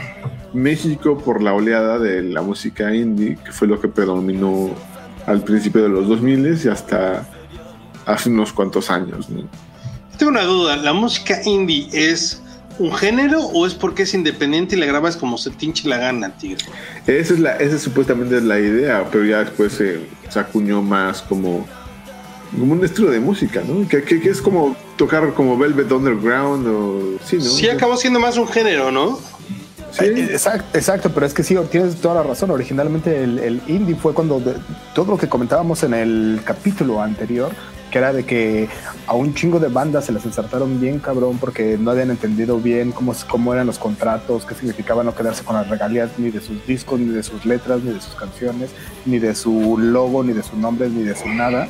México 0.54 1.18
por 1.18 1.42
la 1.42 1.54
oleada 1.54 1.98
de 1.98 2.22
la 2.22 2.42
música 2.42 2.94
indie, 2.94 3.38
que 3.44 3.52
fue 3.54 3.68
lo 3.68 3.80
que 3.80 3.88
predominó 3.88 4.76
al 5.26 5.42
principio 5.44 5.82
de 5.82 5.90
los 5.90 6.08
2000 6.10 6.60
y 6.64 6.68
hasta 6.68 7.26
hace 8.06 8.30
unos 8.30 8.52
cuantos 8.52 8.92
años. 8.92 9.30
¿no? 9.30 9.48
Tengo 10.18 10.32
una 10.34 10.44
duda, 10.44 10.76
¿la 10.76 10.92
música 10.92 11.42
indie 11.46 11.88
es 11.94 12.42
un 12.78 12.94
género 12.94 13.40
o 13.40 13.66
es 13.66 13.74
porque 13.74 14.04
es 14.04 14.14
independiente 14.14 14.76
y 14.76 14.80
la 14.80 14.86
grabas 14.88 15.16
como 15.16 15.38
se 15.38 15.50
tinche 15.52 15.88
la 15.88 15.98
gana, 15.98 16.30
tigre? 16.36 16.66
Esa 17.08 17.34
es, 17.34 17.40
la, 17.40 17.56
esa 17.56 17.78
es 17.78 17.82
supuestamente 17.82 18.42
la 18.42 18.60
idea, 18.60 19.08
pero 19.10 19.24
ya 19.24 19.40
después 19.46 19.72
se, 19.72 20.02
se 20.30 20.40
acuñó 20.40 20.82
más 20.82 21.22
como, 21.22 21.66
como 22.60 22.74
un 22.74 22.84
estilo 22.84 23.10
de 23.12 23.20
música, 23.20 23.62
¿no? 23.68 23.88
Que, 23.88 24.04
que- 24.04 24.20
que 24.20 24.30
es 24.30 24.42
como 24.42 24.76
tocar 24.98 25.34
como 25.34 25.58
Velvet 25.58 25.92
Underground 25.92 26.68
o... 26.68 27.18
Sí, 27.26 27.38
¿no? 27.38 27.44
Sí 27.44 27.70
acabó 27.70 27.96
siendo 27.98 28.20
más 28.20 28.38
un 28.38 28.48
género, 28.48 28.92
¿no? 28.92 29.18
Sí. 29.92 30.06
Eh, 30.06 30.28
Exacto, 30.32 30.78
exacto, 30.78 31.12
pero 31.14 31.26
es 31.26 31.34
que 31.34 31.44
sí, 31.44 31.56
tienes 31.70 31.96
toda 31.98 32.16
la 32.16 32.24
razón. 32.24 32.52
Originalmente 32.52 33.24
el, 33.24 33.40
el 33.40 33.62
indie 33.68 33.96
fue 33.96 34.14
cuando 34.14 34.40
de- 34.40 34.56
todo 34.96 35.12
lo 35.12 35.18
que 35.18 35.28
comentábamos 35.28 35.84
en 35.84 35.94
el 35.94 36.42
capítulo 36.46 37.02
anterior, 37.02 37.52
que 37.92 37.98
era 37.98 38.14
de 38.14 38.24
que 38.24 38.70
a 39.06 39.14
un 39.16 39.34
chingo 39.34 39.60
de 39.60 39.68
bandas 39.68 40.06
se 40.06 40.14
las 40.14 40.24
ensartaron 40.24 40.80
bien 40.80 41.00
cabrón 41.00 41.38
porque 41.40 41.78
no 41.78 41.92
habían 41.92 42.10
entendido 42.10 42.58
bien 42.58 42.94
cómo, 42.94 43.14
cómo 43.30 43.54
eran 43.54 43.68
los 43.68 43.78
contratos, 43.80 44.46
qué 44.46 44.56
significaba 44.56 45.04
no 45.04 45.14
quedarse 45.14 45.44
con 45.44 45.58
las 45.58 45.68
regalías 45.70 46.12
ni 46.18 46.32
de 46.32 46.40
sus 46.40 46.66
discos, 46.66 46.98
ni 47.02 47.12
de 47.14 47.22
sus 47.22 47.46
letras, 47.46 47.82
ni 47.84 47.92
de 47.94 48.00
sus 48.00 48.16
canciones, 48.16 48.70
ni 49.06 49.20
de 49.20 49.36
su 49.36 49.78
logo, 49.78 50.24
ni 50.24 50.32
de 50.32 50.42
sus 50.44 50.54
nombres, 50.54 50.92
ni 50.92 51.04
de 51.04 51.16
su 51.18 51.28
nada. 51.28 51.68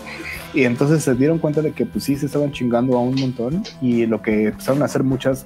Y 0.54 0.64
entonces 0.66 1.04
se 1.04 1.16
dieron 1.16 1.40
cuenta 1.40 1.62
de 1.62 1.72
que 1.72 1.86
pues 1.86 2.04
sí 2.04 2.16
se 2.18 2.26
estaban 2.26 2.52
chingando 2.52 2.98
a 2.98 3.02
un 3.02 3.16
montón. 3.16 3.64
Y 3.82 4.06
lo 4.06 4.22
que 4.22 4.48
empezaron 4.48 4.82
a 4.82 4.86
hacer 4.86 5.04
muchas 5.04 5.46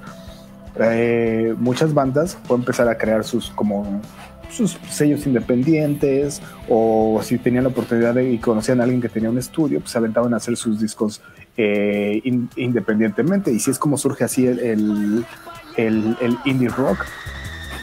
eh, 0.78 1.54
muchas 1.58 1.94
bandas 1.94 2.36
fue 2.44 2.56
empezar 2.56 2.88
a 2.88 2.98
crear 2.98 3.24
sus 3.24 3.50
como 3.50 4.00
sus 4.50 4.78
sellos 4.90 5.26
independientes. 5.26 6.42
O 6.68 7.20
si 7.22 7.38
tenían 7.38 7.64
la 7.64 7.70
oportunidad 7.70 8.14
de, 8.14 8.30
y 8.32 8.38
conocían 8.38 8.80
a 8.80 8.84
alguien 8.84 9.00
que 9.00 9.08
tenía 9.08 9.30
un 9.30 9.38
estudio, 9.38 9.80
pues 9.80 9.92
se 9.92 9.98
aventaban 9.98 10.34
a 10.34 10.38
hacer 10.38 10.56
sus 10.56 10.80
discos 10.80 11.20
eh, 11.56 12.20
in- 12.24 12.48
independientemente. 12.56 13.52
Y 13.52 13.58
si 13.60 13.70
es 13.70 13.78
como 13.78 13.96
surge 13.96 14.24
así 14.24 14.46
el, 14.46 15.24
el- 15.76 16.16
el 16.20 16.36
indie 16.44 16.68
rock, 16.68 17.04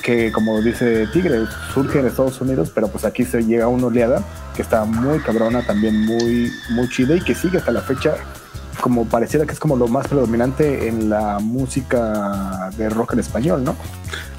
que 0.03 0.31
como 0.31 0.61
dice 0.61 1.07
Tigre, 1.07 1.45
surge 1.73 1.99
en 1.99 2.07
Estados 2.07 2.39
Unidos, 2.41 2.71
pero 2.75 2.89
pues 2.89 3.05
aquí 3.05 3.23
se 3.23 3.41
llega 3.43 3.65
a 3.65 3.67
una 3.69 3.87
oleada 3.87 4.23
que 4.55 4.61
está 4.61 4.83
muy 4.83 5.19
cabrona, 5.19 5.65
también 5.65 6.05
muy, 6.05 6.51
muy 6.71 6.89
chida 6.89 7.15
y 7.15 7.21
que 7.21 7.33
sigue 7.33 7.57
hasta 7.57 7.71
la 7.71 7.81
fecha 7.81 8.15
como 8.81 9.05
pareciera 9.05 9.45
que 9.45 9.53
es 9.53 9.59
como 9.59 9.77
lo 9.77 9.87
más 9.87 10.07
predominante 10.07 10.87
en 10.87 11.09
la 11.09 11.39
música 11.39 12.69
de 12.75 12.89
rock 12.89 13.13
en 13.13 13.19
español, 13.19 13.63
¿no? 13.63 13.75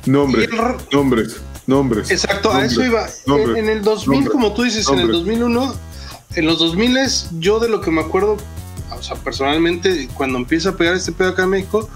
Nombres, 0.04 0.50
el 0.50 0.58
nombres, 0.92 1.40
nombres. 1.66 2.10
Exacto, 2.10 2.50
a 2.50 2.54
nombres, 2.54 2.72
eso 2.72 2.84
iba. 2.84 3.06
nombres, 3.26 3.58
en, 3.58 3.64
en 3.64 3.76
el 3.78 3.82
2000, 3.82 4.10
nombres, 4.10 4.32
como 4.32 4.52
tú 4.52 4.64
dices, 4.64 4.86
en 4.88 4.98
el 4.98 5.10
nombres. 5.10 5.20
2001, 5.20 5.74
en 6.36 6.46
los 6.46 6.58
2000 6.58 6.98
yo 7.38 7.58
de 7.58 7.70
lo 7.70 7.80
que 7.80 7.90
me 7.90 8.02
acuerdo, 8.02 8.36
o 8.90 9.02
sea, 9.02 9.16
personalmente, 9.16 10.08
cuando 10.14 10.36
empieza 10.36 10.70
a 10.70 10.72
pegar 10.72 10.94
este 10.94 11.12
pedo 11.12 11.30
acá 11.30 11.44
en 11.44 11.50
México, 11.50 11.88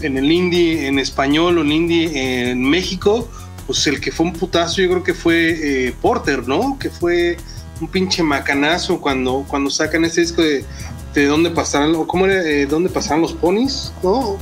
en 0.00 0.16
el 0.16 0.30
indie 0.30 0.86
en 0.86 0.98
español 0.98 1.58
o 1.58 1.60
en 1.62 1.72
indie 1.72 2.50
en 2.50 2.62
México, 2.62 3.28
pues 3.66 3.86
el 3.86 4.00
que 4.00 4.12
fue 4.12 4.26
un 4.26 4.32
putazo 4.32 4.82
yo 4.82 4.88
creo 4.90 5.02
que 5.04 5.14
fue 5.14 5.86
eh, 5.88 5.94
Porter, 6.02 6.46
¿no? 6.46 6.78
Que 6.78 6.90
fue 6.90 7.36
un 7.80 7.88
pinche 7.88 8.22
macanazo 8.22 9.00
cuando, 9.00 9.44
cuando 9.48 9.70
sacan 9.70 10.04
ese 10.04 10.20
disco 10.20 10.42
de, 10.42 10.64
de 11.14 11.26
dónde 11.26 11.50
pasarán, 11.50 11.94
o 11.94 12.06
cómo 12.06 12.26
era, 12.26 12.42
eh, 12.42 12.66
dónde 12.66 12.88
pasarán 12.90 13.22
los 13.22 13.32
ponis, 13.32 13.92
¿no? 14.02 14.36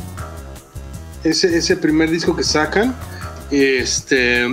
Ese, 1.25 1.57
ese 1.57 1.77
primer 1.77 2.11
disco 2.11 2.35
que 2.35 2.43
sacan. 2.43 2.95
Este. 3.51 4.47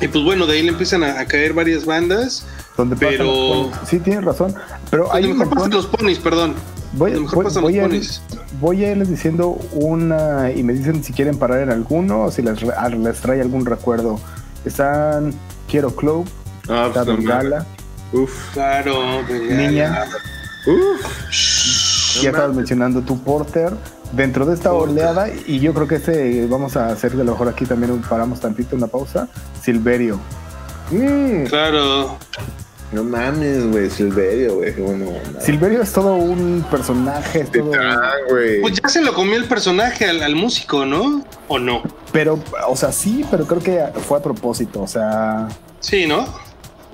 Y 0.00 0.08
pues 0.08 0.24
bueno, 0.24 0.46
de 0.46 0.56
ahí 0.58 0.62
le 0.62 0.68
empiezan 0.68 1.02
a, 1.02 1.18
a 1.20 1.26
caer 1.26 1.52
varias 1.54 1.84
bandas. 1.86 2.46
Donde 2.76 2.94
pasan 2.94 3.10
Pero- 3.12 3.24
los 3.24 3.66
ponis. 3.72 3.88
sí, 3.88 3.98
tienes 4.00 4.24
razón. 4.24 4.54
Pero 4.90 5.12
hay 5.12 5.26
mejor 5.26 5.48
pasan 5.50 5.70
los 5.70 5.86
ponis, 5.86 6.18
perdón. 6.18 6.54
Voy, 6.92 7.12
mejor 7.12 7.34
voy- 7.36 7.44
pasan 7.44 7.62
voy 7.62 7.72
los 7.74 7.80
a, 7.84 7.88
ponis. 7.88 8.22
Voy 8.60 8.84
a 8.84 8.92
irles 8.92 9.08
diciendo 9.08 9.58
una 9.72 10.50
y 10.50 10.62
me 10.62 10.72
dicen 10.72 11.02
si 11.04 11.12
quieren 11.12 11.38
parar 11.38 11.60
en 11.60 11.70
alguno 11.70 12.22
o 12.24 12.30
si 12.30 12.42
les, 12.42 12.58
ah, 12.76 12.88
les 12.88 13.20
trae 13.20 13.40
algún 13.40 13.66
recuerdo. 13.66 14.18
Están 14.64 15.32
Quiero 15.68 15.94
Club, 15.94 16.26
Ah, 16.68 16.86
está 16.88 17.04
pues, 17.04 17.18
mames. 17.18 17.18
Bengala, 17.18 17.66
Uf, 18.12 18.52
Claro, 18.52 18.94
Bengala. 19.28 19.54
Niña, 19.70 20.04
uf. 20.66 22.22
ya 22.22 22.30
estabas 22.30 22.54
mencionando 22.56 23.02
tu 23.02 23.18
Porter. 23.22 23.72
Dentro 24.12 24.46
de 24.46 24.54
esta 24.54 24.70
Porter. 24.70 24.90
oleada, 24.92 25.28
y 25.46 25.58
yo 25.58 25.74
creo 25.74 25.88
que 25.88 25.96
este 25.96 26.46
vamos 26.46 26.76
a 26.76 26.86
hacer 26.88 27.16
de 27.16 27.24
lo 27.24 27.32
mejor 27.32 27.48
aquí 27.48 27.66
también 27.66 27.90
un- 27.90 28.02
paramos 28.02 28.38
tantito 28.40 28.76
una 28.76 28.86
pausa. 28.86 29.28
Silverio. 29.60 30.18
Mm, 30.92 31.44
Claro. 31.46 32.16
No 32.92 33.04
mames, 33.04 33.70
güey, 33.70 33.90
Silverio, 33.90 34.56
güey, 34.56 34.74
qué 34.74 34.80
bueno. 34.82 35.06
Silverio 35.40 35.82
es 35.82 35.92
todo 35.92 36.14
un 36.14 36.64
personaje, 36.70 37.40
es 37.40 37.50
todo-. 37.52 37.72
Pues 38.62 38.74
ya 38.82 38.88
se 38.88 39.02
lo 39.02 39.12
comió 39.14 39.36
el 39.36 39.44
personaje 39.46 40.04
al, 40.06 40.22
al 40.22 40.34
músico, 40.34 40.86
¿no? 40.86 41.24
¿O 41.48 41.58
no? 41.58 41.82
pero, 42.12 42.38
o 42.68 42.76
sea, 42.76 42.92
sí, 42.92 43.24
pero 43.30 43.44
creo 43.46 43.60
que 43.60 43.84
fue 44.00 44.18
a 44.18 44.22
propósito, 44.22 44.80
o 44.82 44.86
sea, 44.86 45.48
Sí, 45.80 46.06
¿no? 46.06 46.24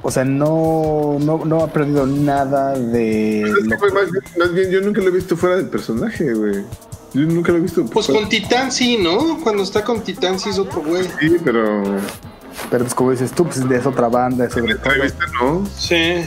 O 0.04 0.10
sea, 0.10 0.24
no, 0.24 1.16
no, 1.20 1.44
no 1.44 1.62
ha 1.62 1.68
perdido 1.72 2.06
nada 2.06 2.72
de. 2.76 3.42
Es 3.42 3.54
que, 3.54 3.60
lo- 3.62 3.78
pues, 3.78 3.92
más 3.92 4.10
bien- 4.10 4.24
más 4.36 4.52
bien, 4.52 4.70
yo 4.70 4.80
nunca 4.80 5.00
lo 5.00 5.08
he 5.08 5.12
visto 5.12 5.36
fuera 5.36 5.54
del 5.56 5.68
personaje, 5.68 6.34
güey. 6.34 6.64
Yo 7.14 7.20
nunca 7.20 7.52
lo 7.52 7.58
he 7.58 7.60
visto. 7.60 7.84
Pues 7.86 8.06
fuera- 8.06 8.20
con 8.22 8.28
Titán 8.28 8.72
sí, 8.72 8.96
¿no? 8.96 9.38
Cuando 9.44 9.62
está 9.62 9.84
con 9.84 10.00
Titán 10.02 10.40
sí 10.40 10.48
es 10.50 10.58
otro 10.58 10.82
güey. 10.82 11.04
Sí, 11.20 11.36
pero. 11.44 11.84
Pero 12.72 12.84
pues 12.84 12.94
como 12.94 13.10
dices 13.10 13.32
tú, 13.32 13.44
pues 13.44 13.58
es 13.58 13.86
otra 13.86 14.08
banda, 14.08 14.46
es 14.46 14.54
sobre 14.54 14.72
entrevista, 14.72 15.26
¿no? 15.38 15.68
Sí. 15.76 16.24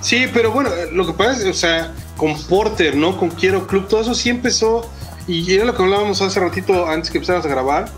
Sí, 0.00 0.26
pero 0.32 0.52
bueno, 0.52 0.70
lo 0.92 1.04
que 1.04 1.12
pasa 1.12 1.32
es, 1.32 1.44
o 1.44 1.52
sea, 1.52 1.92
con 2.16 2.40
Porter, 2.44 2.94
¿no? 2.94 3.16
Con 3.16 3.30
Quiero 3.30 3.66
Club, 3.66 3.88
todo 3.88 4.00
eso 4.00 4.14
sí 4.14 4.30
empezó, 4.30 4.88
y 5.26 5.52
era 5.52 5.64
lo 5.64 5.74
que 5.74 5.82
hablábamos 5.82 6.22
hace 6.22 6.38
ratito 6.38 6.86
antes 6.86 7.10
que 7.10 7.18
empezáramos 7.18 7.46
a 7.46 7.48
grabar, 7.48 7.90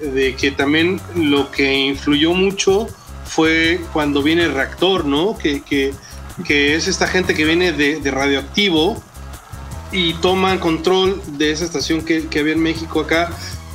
de 0.00 0.36
que 0.36 0.52
también 0.52 1.00
lo 1.16 1.50
que 1.50 1.74
influyó 1.74 2.32
mucho 2.32 2.86
fue 3.24 3.80
cuando 3.92 4.22
viene 4.22 4.44
el 4.44 4.54
reactor, 4.54 5.04
¿no? 5.04 5.36
Que, 5.36 5.62
que, 5.62 5.92
que 6.46 6.76
es 6.76 6.86
esta 6.86 7.08
gente 7.08 7.34
que 7.34 7.44
viene 7.44 7.72
de, 7.72 7.98
de 7.98 8.10
radioactivo 8.12 9.02
y 9.90 10.14
toman 10.14 10.60
control 10.60 11.20
de 11.26 11.50
esa 11.50 11.64
estación 11.64 12.02
que, 12.02 12.28
que 12.28 12.38
había 12.38 12.52
en 12.52 12.62
México 12.62 13.00
acá, 13.00 13.30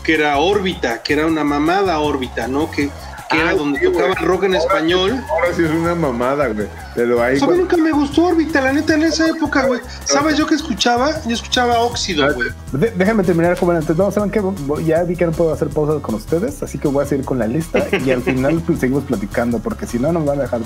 que 0.06 0.14
era 0.14 0.38
órbita, 0.38 1.04
que 1.04 1.12
era 1.12 1.26
una 1.26 1.44
mamada 1.44 2.00
órbita, 2.00 2.48
¿no? 2.48 2.72
Que, 2.72 2.90
que 3.30 3.40
era 3.40 3.50
Ah, 3.52 3.54
donde 3.56 3.80
güey. 3.80 3.92
tocaban 3.92 4.26
rock 4.26 4.44
en 4.44 4.56
español. 4.56 5.24
Ahora 5.30 5.54
sí 5.56 5.64
es 5.64 5.72
una 5.72 5.96
mamada, 5.96 6.48
güey. 6.48 6.68
Pero 6.96 7.22
ahí. 7.22 7.40
Mí 7.40 7.58
nunca 7.58 7.78
me 7.78 7.92
gustó 7.92 8.26
órbita, 8.26 8.62
la 8.62 8.74
neta, 8.74 8.94
en 8.96 9.04
esa 9.04 9.28
época, 9.28 9.66
güey. 9.66 9.82
¿Sabes 10.06 10.38
yo 10.38 10.48
qué 10.48 10.56
escuchaba? 10.56 11.12
Yo 11.26 11.34
escuchaba 11.36 11.80
óxido, 11.80 12.34
güey. 12.34 12.50
De- 12.72 12.92
déjame 12.92 13.24
terminar 13.24 13.58
como 13.58 13.72
antes. 13.74 13.96
No, 13.98 14.12
¿saben 14.12 14.30
qué? 14.32 14.42
Ya 14.86 15.04
vi 15.04 15.16
que 15.16 15.26
no 15.26 15.32
puedo 15.32 15.54
hacer 15.54 15.68
pausas 15.70 16.02
con 16.02 16.16
ustedes, 16.16 16.62
así 16.64 16.78
que 16.78 16.88
voy 16.88 17.04
a 17.04 17.08
seguir 17.08 17.26
con 17.26 17.40
la 17.40 17.48
lista 17.48 17.86
y 18.06 18.12
al 18.12 18.22
final 18.22 18.62
pues, 18.66 18.80
seguimos 18.80 19.04
platicando, 19.04 19.60
porque 19.60 19.86
si 19.86 20.00
no 20.00 20.12
nos 20.12 20.26
van 20.26 20.40
a 20.40 20.44
dejar 20.44 20.60
de 20.62 20.66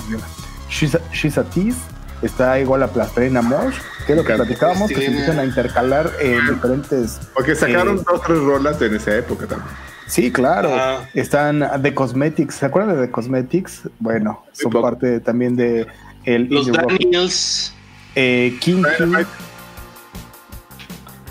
She's 0.68 0.94
a, 0.94 1.00
She's 1.12 1.36
a 1.38 1.44
Tease, 1.44 1.76
está 2.22 2.58
igual 2.60 2.82
a 2.82 2.86
Plastrina 2.88 3.42
Mosh, 3.42 3.74
que 4.06 4.12
es 4.12 4.18
lo 4.18 4.24
que 4.24 4.34
platicábamos, 4.34 4.88
que 4.88 4.96
se 4.96 5.06
empiezan 5.06 5.38
a 5.38 5.44
intercalar 5.44 6.10
en 6.20 6.46
diferentes. 6.48 7.18
Porque 7.34 7.54
sacaron 7.54 7.98
eh, 7.98 8.02
dos 8.10 8.22
tres 8.22 8.38
rolas 8.38 8.80
en 8.80 8.94
esa 8.96 9.16
época 9.16 9.46
también. 9.46 9.70
Sí, 10.12 10.30
claro. 10.30 10.68
Ah. 10.74 11.08
Están 11.14 11.66
The 11.80 11.94
Cosmetics. 11.94 12.56
¿Se 12.56 12.66
acuerdan 12.66 12.96
de 12.96 13.06
The 13.06 13.10
Cosmetics? 13.10 13.88
Bueno, 13.98 14.44
son 14.52 14.70
parte 14.70 15.20
también 15.20 15.56
de 15.56 15.86
el 16.24 16.48
Los. 16.50 16.70
Daniels. 16.70 17.72
Eh. 18.14 18.54
Dynamite. 18.62 19.30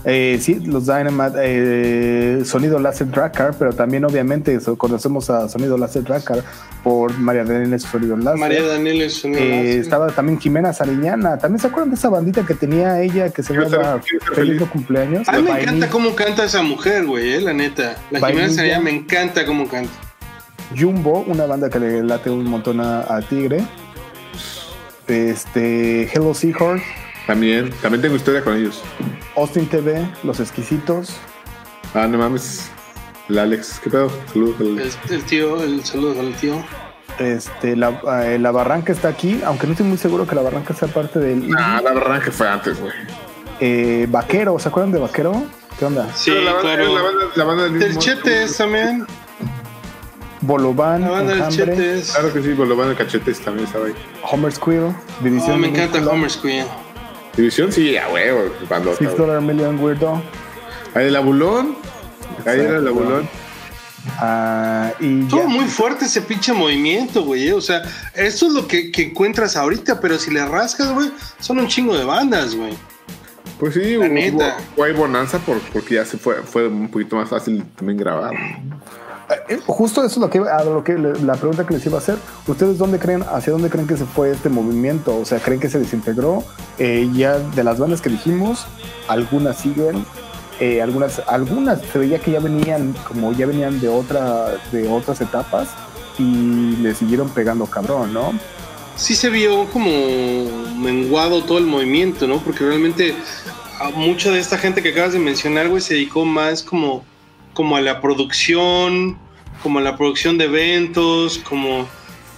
Eh, 0.03 0.39
sí, 0.41 0.55
los 0.65 0.87
Dynamite, 0.87 1.33
eh, 1.37 2.41
Sonido 2.43 2.79
Láser 2.79 3.11
Tracker, 3.11 3.51
pero 3.59 3.71
también 3.73 4.03
obviamente 4.03 4.59
so- 4.59 4.75
conocemos 4.75 5.29
a 5.29 5.47
Sonido 5.47 5.77
Láser 5.77 6.03
Tracker 6.03 6.43
por 6.83 7.15
María 7.19 7.43
Daniela 7.43 7.77
Sonido 7.77 8.17
Láser. 8.17 8.39
María 8.39 8.63
Daniel 8.65 9.01
es 9.03 9.23
un 9.23 9.35
Eh, 9.35 9.77
estaba 9.77 10.07
también 10.07 10.39
Jimena 10.39 10.73
Sariñana. 10.73 11.37
¿También 11.37 11.59
se 11.59 11.67
acuerdan 11.67 11.89
de 11.91 11.95
esa 11.97 12.09
bandita 12.09 12.43
que 12.45 12.55
tenía 12.55 12.99
ella 12.99 13.29
que 13.29 13.43
se 13.43 13.49
Quiero 13.53 13.69
ser- 13.69 13.79
llama 13.79 14.01
quiero 14.01 14.25
ser 14.25 14.35
Feliz 14.35 14.61
cumpleaños? 14.69 15.29
A 15.29 15.33
mí 15.33 15.43
me 15.43 15.61
encanta 15.61 15.87
cómo 15.89 16.15
canta 16.15 16.45
esa 16.45 16.63
mujer, 16.63 17.05
güey, 17.05 17.33
eh, 17.33 17.41
la 17.41 17.53
neta. 17.53 17.95
La 18.09 18.27
Jimena. 18.27 18.49
Sarilla 18.49 18.79
me 18.79 18.89
encanta 18.89 19.45
cómo 19.45 19.67
canta. 19.67 19.91
Jumbo, 20.75 21.23
una 21.27 21.45
banda 21.45 21.69
que 21.69 21.77
le 21.79 22.01
late 22.01 22.29
un 22.31 22.45
montón 22.45 22.79
a, 22.81 23.01
a 23.01 23.21
Tigre. 23.21 23.61
Este, 25.07 26.03
Hello 26.13 26.33
Seahorse, 26.33 26.83
También. 27.31 27.69
También 27.81 28.01
tengo 28.01 28.17
historia 28.17 28.43
con 28.43 28.57
ellos. 28.57 28.81
Austin 29.37 29.65
TV, 29.65 30.05
Los 30.23 30.41
Exquisitos, 30.41 31.15
Ah, 31.93 32.05
no 32.05 32.17
mames. 32.17 32.69
El 33.29 33.39
Alex. 33.39 33.79
¿Qué 33.81 33.89
pedo? 33.89 34.11
Saludos. 34.33 34.55
al- 34.59 34.79
El, 34.79 34.91
el 35.15 35.23
tío, 35.23 35.63
el 35.63 35.83
saludo 35.85 36.19
al 36.19 36.33
tío. 36.33 36.55
este, 37.19 37.77
la, 37.77 38.01
eh, 38.25 38.37
la 38.37 38.51
Barranca 38.51 38.91
está 38.91 39.07
aquí, 39.07 39.41
aunque 39.45 39.65
no 39.65 39.71
estoy 39.73 39.87
muy 39.87 39.97
seguro 39.97 40.27
que 40.27 40.35
la 40.35 40.41
Barranca 40.41 40.73
sea 40.73 40.89
parte 40.89 41.19
del 41.19 41.49
Ah, 41.57 41.81
la 41.81 42.19
que 42.19 42.31
fue 42.31 42.49
antes, 42.49 42.77
güey. 42.81 42.91
eh, 43.61 44.07
Vaquero. 44.09 44.59
¿Se 44.59 44.67
acuerdan 44.67 44.91
de 44.91 44.99
Vaquero? 44.99 45.41
¿Qué 45.79 45.85
onda? 45.85 46.09
Sí, 46.13 46.31
la 46.31 46.51
banda, 46.53 46.61
claro. 46.75 46.93
La 46.95 47.01
banda, 47.01 47.21
la 47.35 47.43
banda 47.45 47.63
del 47.63 47.73
mismo- 47.73 48.01
Chetes 48.01 48.57
también. 48.57 49.05
Bolobán, 50.41 51.01
La 51.01 51.09
banda 51.11 51.35
del 51.35 51.47
Chetes. 51.49 52.11
Claro 52.11 52.33
que 52.33 52.41
sí, 52.41 52.49
lo 52.55 52.75
van 52.75 52.89
el 52.89 52.95
cachetes 52.97 53.39
también 53.39 53.67
estaba 53.67 53.85
ahí. 53.85 53.93
Homer 54.29 54.51
Squill, 54.51 54.83
Oh, 54.83 55.57
me 55.57 55.67
encanta 55.69 55.99
Homer's 56.09 56.35
Queen. 56.35 56.65
División, 57.35 57.71
sí, 57.71 57.95
a 57.97 58.09
huevo. 58.09 58.53
Bandota, 58.69 58.97
Six 58.97 59.09
güey. 59.11 59.21
Dollar 59.21 59.41
Million 59.41 59.79
Weirdo. 59.79 60.21
Ahí 60.93 61.07
el 61.07 61.15
abulón. 61.15 61.75
Ahí 62.45 62.59
era 62.59 62.77
el 62.77 62.87
abulón. 62.87 63.29
Ah, 64.17 64.91
y 64.99 65.21
Estuvo 65.21 65.41
ya. 65.43 65.47
muy 65.47 65.65
fuerte 65.65 66.05
ese 66.05 66.21
pinche 66.21 66.53
movimiento, 66.53 67.23
güey. 67.23 67.47
eh. 67.49 67.53
O 67.53 67.61
sea, 67.61 67.83
esto 68.15 68.47
es 68.47 68.53
lo 68.53 68.67
que, 68.67 68.91
que 68.91 69.03
encuentras 69.03 69.55
ahorita, 69.55 69.99
pero 70.01 70.17
si 70.17 70.31
le 70.31 70.43
rascas, 70.45 70.91
güey, 70.91 71.11
son 71.39 71.59
un 71.59 71.67
chingo 71.67 71.95
de 71.97 72.03
bandas, 72.03 72.55
güey. 72.55 72.73
Pues 73.59 73.75
sí, 73.75 73.95
hubo, 73.97 74.05
hubo 74.75 74.83
ahí 74.83 74.91
bonanza 74.91 75.37
por, 75.37 75.59
porque 75.71 75.95
ya 75.95 76.05
se 76.05 76.17
fue, 76.17 76.37
fue 76.41 76.67
un 76.67 76.89
poquito 76.89 77.15
más 77.15 77.29
fácil 77.29 77.63
también 77.75 77.97
grabar. 77.99 78.33
Eh, 79.49 79.59
Justo 79.67 80.03
eso 80.03 80.15
es 80.15 80.17
lo 80.17 80.29
que, 80.29 80.39
a 80.39 80.63
lo 80.63 80.83
que 80.83 80.97
la 80.97 81.33
pregunta 81.33 81.65
que 81.65 81.73
les 81.73 81.85
iba 81.85 81.97
a 81.97 82.01
hacer. 82.01 82.17
¿Ustedes 82.47 82.77
dónde 82.77 82.99
creen, 82.99 83.23
hacia 83.31 83.53
dónde 83.53 83.69
creen 83.69 83.87
que 83.87 83.97
se 83.97 84.05
fue 84.05 84.31
este 84.31 84.49
movimiento? 84.49 85.17
O 85.17 85.25
sea, 85.25 85.39
¿creen 85.39 85.59
que 85.59 85.69
se 85.69 85.79
desintegró? 85.79 86.43
Eh, 86.79 87.09
ya 87.13 87.37
de 87.37 87.63
las 87.63 87.79
bandas 87.79 88.01
que 88.01 88.09
dijimos, 88.09 88.65
algunas 89.07 89.57
siguen, 89.57 90.05
eh, 90.59 90.81
algunas, 90.81 91.21
algunas 91.27 91.81
se 91.81 91.99
veía 91.99 92.19
que 92.19 92.31
ya 92.31 92.39
venían, 92.39 92.93
como 93.07 93.31
ya 93.33 93.45
venían 93.45 93.79
de 93.79 93.87
otra, 93.87 94.55
de 94.71 94.87
otras 94.87 95.21
etapas 95.21 95.69
y 96.17 96.75
le 96.77 96.93
siguieron 96.93 97.29
pegando 97.29 97.65
cabrón, 97.65 98.13
¿no? 98.13 98.33
sí 98.95 99.15
se 99.15 99.29
vio 99.29 99.65
como 99.69 99.89
menguado 100.77 101.43
todo 101.43 101.57
el 101.57 101.65
movimiento, 101.65 102.27
¿no? 102.27 102.37
Porque 102.37 102.63
realmente 102.63 103.15
a 103.79 103.89
mucha 103.89 104.31
de 104.31 104.39
esta 104.39 104.57
gente 104.57 104.83
que 104.83 104.89
acabas 104.89 105.13
de 105.13 105.19
mencionar, 105.19 105.69
güey, 105.69 105.81
se 105.81 105.95
dedicó 105.95 106.23
más 106.23 106.61
como, 106.61 107.03
como 107.53 107.75
a 107.75 107.81
la 107.81 108.01
producción, 108.01 109.17
como 109.61 109.79
a 109.79 109.81
la 109.81 109.97
producción 109.97 110.37
de 110.37 110.45
eventos, 110.45 111.39
como, 111.39 111.87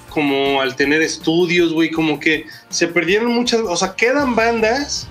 como 0.10 0.62
al 0.62 0.76
tener 0.76 1.02
estudios, 1.02 1.74
güey, 1.74 1.92
como 1.92 2.20
que 2.20 2.46
se 2.70 2.88
perdieron 2.88 3.34
muchas, 3.34 3.62
o 3.62 3.76
sea, 3.76 3.96
quedan 3.96 4.36
bandas, 4.36 5.08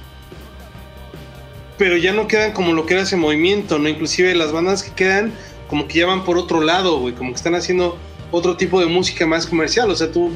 pero 1.78 1.96
ya 1.96 2.12
no 2.12 2.28
quedan 2.28 2.52
como 2.52 2.72
lo 2.72 2.86
que 2.86 2.94
era 2.94 3.02
ese 3.02 3.16
movimiento, 3.16 3.78
¿no? 3.78 3.88
Inclusive 3.88 4.34
las 4.34 4.52
bandas 4.52 4.82
que 4.82 4.92
quedan 4.92 5.32
como 5.68 5.88
que 5.88 6.00
ya 6.00 6.06
van 6.06 6.24
por 6.24 6.36
otro 6.36 6.60
lado, 6.60 6.98
güey, 6.98 7.14
como 7.14 7.30
que 7.30 7.36
están 7.36 7.54
haciendo 7.54 7.98
otro 8.30 8.56
tipo 8.56 8.80
de 8.80 8.86
música 8.86 9.26
más 9.26 9.46
comercial, 9.46 9.90
o 9.90 9.96
sea, 9.96 10.10
tú, 10.10 10.30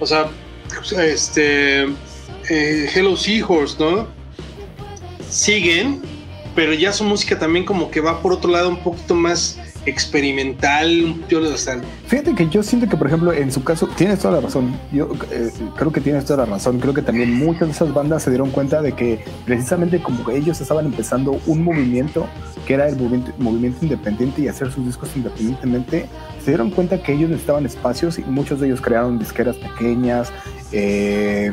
o 0.00 0.06
sea, 0.06 0.30
este, 1.04 1.82
eh, 1.82 2.90
Hello 2.94 3.16
Seahorse, 3.16 3.76
¿no? 3.78 4.06
Siguen, 5.28 6.00
pero 6.58 6.74
ya 6.74 6.92
su 6.92 7.04
música 7.04 7.38
también 7.38 7.64
como 7.64 7.88
que 7.88 8.00
va 8.00 8.20
por 8.20 8.32
otro 8.32 8.50
lado 8.50 8.68
un 8.68 8.78
poquito 8.78 9.14
más 9.14 9.60
experimental, 9.86 11.14
poquito, 11.20 11.38
o 11.38 11.56
sea, 11.56 11.80
Fíjate 12.08 12.34
que 12.34 12.48
yo 12.48 12.64
siento 12.64 12.88
que, 12.88 12.96
por 12.96 13.06
ejemplo, 13.06 13.32
en 13.32 13.52
su 13.52 13.62
caso, 13.62 13.86
tienes 13.94 14.18
toda 14.18 14.34
la 14.34 14.40
razón. 14.40 14.76
Yo 14.90 15.08
eh, 15.30 15.52
creo 15.76 15.92
que 15.92 16.00
tienes 16.00 16.24
toda 16.24 16.44
la 16.44 16.50
razón. 16.50 16.80
Creo 16.80 16.92
que 16.92 17.02
también 17.02 17.32
muchas 17.32 17.68
de 17.68 17.70
esas 17.70 17.94
bandas 17.94 18.24
se 18.24 18.30
dieron 18.30 18.50
cuenta 18.50 18.82
de 18.82 18.90
que 18.90 19.24
precisamente 19.46 20.02
como 20.02 20.24
que 20.24 20.36
ellos 20.36 20.60
estaban 20.60 20.86
empezando 20.86 21.40
un 21.46 21.62
movimiento 21.62 22.26
que 22.66 22.74
era 22.74 22.88
el 22.88 22.96
movimiento, 22.96 23.32
movimiento 23.38 23.78
independiente 23.82 24.42
y 24.42 24.48
hacer 24.48 24.72
sus 24.72 24.84
discos 24.84 25.10
independientemente, 25.14 26.08
se 26.44 26.50
dieron 26.50 26.72
cuenta 26.72 27.00
que 27.00 27.12
ellos 27.12 27.30
necesitaban 27.30 27.66
espacios 27.66 28.18
y 28.18 28.22
muchos 28.22 28.58
de 28.58 28.66
ellos 28.66 28.80
crearon 28.80 29.16
disqueras 29.16 29.54
pequeñas, 29.56 30.32
eh, 30.72 31.52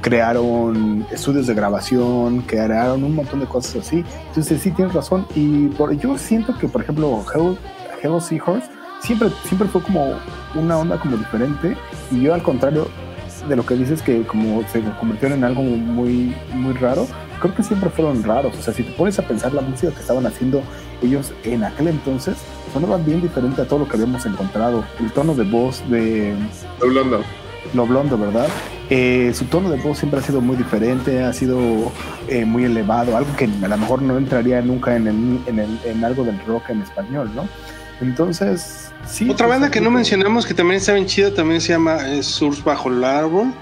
crearon 0.00 1.06
estudios 1.10 1.46
de 1.46 1.54
grabación, 1.54 2.42
crearon 2.42 3.04
un 3.04 3.14
montón 3.14 3.40
de 3.40 3.46
cosas 3.46 3.86
así. 3.86 4.04
Entonces 4.28 4.60
sí 4.60 4.70
tienes 4.70 4.94
razón. 4.94 5.26
Y 5.34 5.68
por, 5.68 5.92
yo 5.96 6.16
siento 6.18 6.56
que, 6.58 6.68
por 6.68 6.82
ejemplo, 6.82 7.24
Hello, 7.32 7.56
Hello 8.02 8.20
Seahorse 8.20 8.68
siempre, 9.00 9.30
siempre 9.44 9.68
fue 9.68 9.82
como 9.82 10.14
una 10.54 10.78
onda 10.78 10.98
como 10.98 11.16
diferente. 11.16 11.76
Y 12.10 12.22
yo 12.22 12.34
al 12.34 12.42
contrario 12.42 12.88
de 13.48 13.56
lo 13.56 13.64
que 13.64 13.74
dices 13.74 14.02
que 14.02 14.22
como 14.22 14.62
se 14.68 14.82
convirtieron 14.98 15.38
en 15.38 15.44
algo 15.44 15.62
muy, 15.62 16.34
muy 16.52 16.74
raro, 16.74 17.06
creo 17.40 17.54
que 17.54 17.62
siempre 17.62 17.90
fueron 17.90 18.22
raros. 18.22 18.56
O 18.58 18.62
sea, 18.62 18.72
si 18.72 18.82
te 18.82 18.92
pones 18.92 19.18
a 19.18 19.22
pensar 19.22 19.52
la 19.52 19.62
música 19.62 19.92
que 19.92 20.00
estaban 20.00 20.26
haciendo 20.26 20.62
ellos 21.02 21.32
en 21.44 21.64
aquel 21.64 21.88
entonces, 21.88 22.36
sonaban 22.72 23.04
bien 23.04 23.20
diferente 23.20 23.62
a 23.62 23.64
todo 23.66 23.80
lo 23.80 23.88
que 23.88 23.96
habíamos 23.96 24.24
encontrado. 24.26 24.84
El 24.98 25.10
tono 25.12 25.34
de 25.34 25.44
voz 25.44 25.82
de 25.88 26.34
Hablando. 26.82 27.22
Lo 27.74 27.86
blondo, 27.86 28.18
¿verdad? 28.18 28.48
Eh, 28.88 29.32
su 29.34 29.44
tono 29.44 29.70
de 29.70 29.76
voz 29.78 29.98
siempre 29.98 30.18
ha 30.20 30.22
sido 30.22 30.40
muy 30.40 30.56
diferente, 30.56 31.22
ha 31.22 31.32
sido 31.32 31.92
eh, 32.28 32.44
muy 32.44 32.64
elevado, 32.64 33.16
algo 33.16 33.34
que 33.36 33.44
a 33.44 33.68
lo 33.68 33.76
mejor 33.76 34.02
no 34.02 34.18
entraría 34.18 34.60
nunca 34.62 34.96
en, 34.96 35.06
el- 35.06 35.40
en, 35.46 35.58
el- 35.60 35.78
en 35.84 36.04
algo 36.04 36.24
del 36.24 36.38
rock 36.46 36.70
en 36.70 36.82
español, 36.82 37.30
¿no? 37.34 37.46
Entonces, 38.00 38.90
sí. 39.06 39.28
Otra 39.30 39.46
banda 39.46 39.70
que 39.70 39.80
no 39.80 39.90
mencionamos 39.90 40.46
que 40.46 40.54
también 40.54 40.78
está 40.78 40.94
bien 40.94 41.06
chida 41.06 41.32
también 41.32 41.60
se 41.60 41.68
llama 41.72 41.98
eh, 42.08 42.22
Surf 42.22 42.64
Bajo 42.64 42.88
el 42.88 43.04
Árbol, 43.04 43.52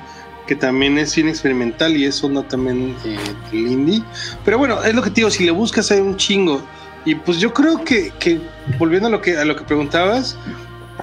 que 0.47 0.55
también 0.55 0.97
es 0.97 1.15
bien 1.15 1.29
experimental 1.29 1.95
y 1.97 2.05
es 2.07 2.23
onda 2.25 2.43
también 2.45 2.95
eh, 3.05 3.19
indie. 3.53 4.03
Pero 4.45 4.57
bueno, 4.59 4.83
es 4.83 4.95
lo 4.95 5.03
que 5.03 5.11
te 5.11 5.17
digo, 5.17 5.31
si 5.31 5.45
le 5.45 5.51
buscas 5.51 5.91
hay 5.91 6.01
un 6.01 6.17
chingo. 6.17 6.63
Y 7.05 7.15
pues 7.17 7.39
yo 7.39 7.53
creo 7.53 7.85
que, 7.85 8.13
que 8.19 8.41
volviendo 8.79 9.09
a 9.09 9.11
lo 9.11 9.21
que, 9.21 9.37
a 9.37 9.45
lo 9.45 9.57
que 9.57 9.65
preguntabas, 9.65 10.37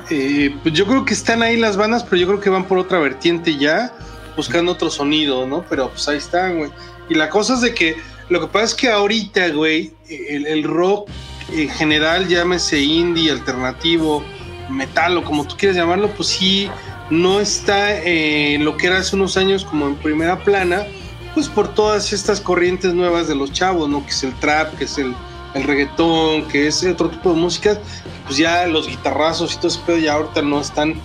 Eh, 0.09 0.55
pues 0.61 0.75
yo 0.75 0.85
creo 0.85 1.05
que 1.05 1.13
están 1.13 1.41
ahí 1.41 1.57
las 1.57 1.77
bandas, 1.77 2.03
pero 2.03 2.17
yo 2.17 2.27
creo 2.27 2.39
que 2.39 2.49
van 2.49 2.65
por 2.65 2.77
otra 2.77 2.99
vertiente 2.99 3.57
ya, 3.57 3.93
buscando 4.35 4.73
otro 4.73 4.89
sonido, 4.89 5.47
¿no? 5.47 5.65
Pero 5.69 5.89
pues 5.89 6.07
ahí 6.07 6.17
están, 6.17 6.57
güey. 6.57 6.71
Y 7.09 7.15
la 7.15 7.29
cosa 7.29 7.55
es 7.55 7.61
de 7.61 7.73
que 7.73 7.97
lo 8.29 8.41
que 8.41 8.47
pasa 8.47 8.65
es 8.65 8.75
que 8.75 8.89
ahorita, 8.89 9.49
güey, 9.49 9.93
el, 10.09 10.63
rock 10.63 11.09
en 11.51 11.69
general, 11.69 12.27
llámese 12.27 12.81
indie, 12.81 13.31
alternativo, 13.31 14.23
metal 14.69 15.17
o 15.17 15.23
como 15.23 15.45
tú 15.45 15.55
quieras 15.57 15.77
llamarlo, 15.77 16.09
pues 16.09 16.29
sí, 16.29 16.69
no 17.11 17.39
está 17.39 18.01
en 18.01 18.65
lo 18.65 18.77
que 18.77 18.87
era 18.87 18.97
hace 18.97 19.15
unos 19.15 19.37
años 19.37 19.63
como 19.63 19.87
en 19.87 19.95
primera 19.95 20.43
plana, 20.43 20.87
pues 21.35 21.47
por 21.47 21.73
todas 21.73 22.13
estas 22.13 22.41
corrientes 22.41 22.95
nuevas 22.95 23.27
de 23.27 23.35
los 23.35 23.51
chavos, 23.51 23.89
¿no? 23.89 24.03
Que 24.03 24.11
es 24.11 24.23
el 24.23 24.33
trap, 24.39 24.75
que 24.75 24.85
es 24.85 24.97
el, 24.97 25.13
el 25.55 25.63
reggaetón, 25.63 26.47
que 26.49 26.67
es 26.67 26.85
otro 26.85 27.09
tipo 27.09 27.33
de 27.33 27.39
música, 27.39 27.79
pues 28.25 28.37
ya 28.37 28.67
los 28.67 28.87
guitarrazos 28.87 29.53
y 29.53 29.57
todo 29.57 29.69
ese 29.69 29.79
pedo 29.85 29.97
ya 29.97 30.13
ahorita 30.13 30.41
no 30.41 30.59
están, 30.59 30.95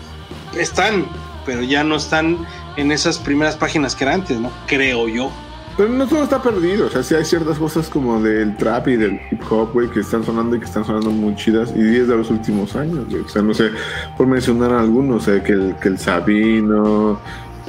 están, 0.58 1.06
pero 1.46 1.62
ya 1.62 1.84
no 1.84 1.96
están 1.96 2.36
en 2.76 2.92
esas 2.92 3.18
primeras 3.18 3.56
páginas 3.56 3.94
que 3.94 4.04
eran 4.04 4.20
antes, 4.20 4.38
¿no? 4.38 4.50
Creo 4.66 5.08
yo. 5.08 5.30
Pero 5.76 5.88
no 5.88 6.06
todo 6.06 6.24
está 6.24 6.42
perdido. 6.42 6.88
O 6.88 6.90
sea, 6.90 7.02
sí 7.02 7.14
hay 7.14 7.24
ciertas 7.24 7.58
cosas 7.58 7.88
como 7.88 8.20
del 8.20 8.56
trap 8.56 8.88
y 8.88 8.96
del 8.96 9.20
hip 9.30 9.40
hop, 9.50 9.72
güey, 9.72 9.88
que 9.88 10.00
están 10.00 10.24
sonando 10.24 10.56
y 10.56 10.58
que 10.58 10.66
están 10.66 10.84
sonando 10.84 11.10
muy 11.10 11.34
chidas. 11.36 11.72
Y 11.74 11.96
es 11.96 12.08
de 12.08 12.16
los 12.16 12.28
últimos 12.28 12.74
años, 12.76 13.06
güey. 13.08 13.22
O 13.22 13.28
sea, 13.28 13.40
no 13.40 13.54
sé, 13.54 13.70
por 14.18 14.26
mencionar 14.26 14.72
algunos, 14.72 15.22
o 15.22 15.24
sea, 15.24 15.42
que 15.42 15.52
el, 15.52 15.76
que 15.80 15.88
el 15.88 15.98
Sabino, 15.98 17.20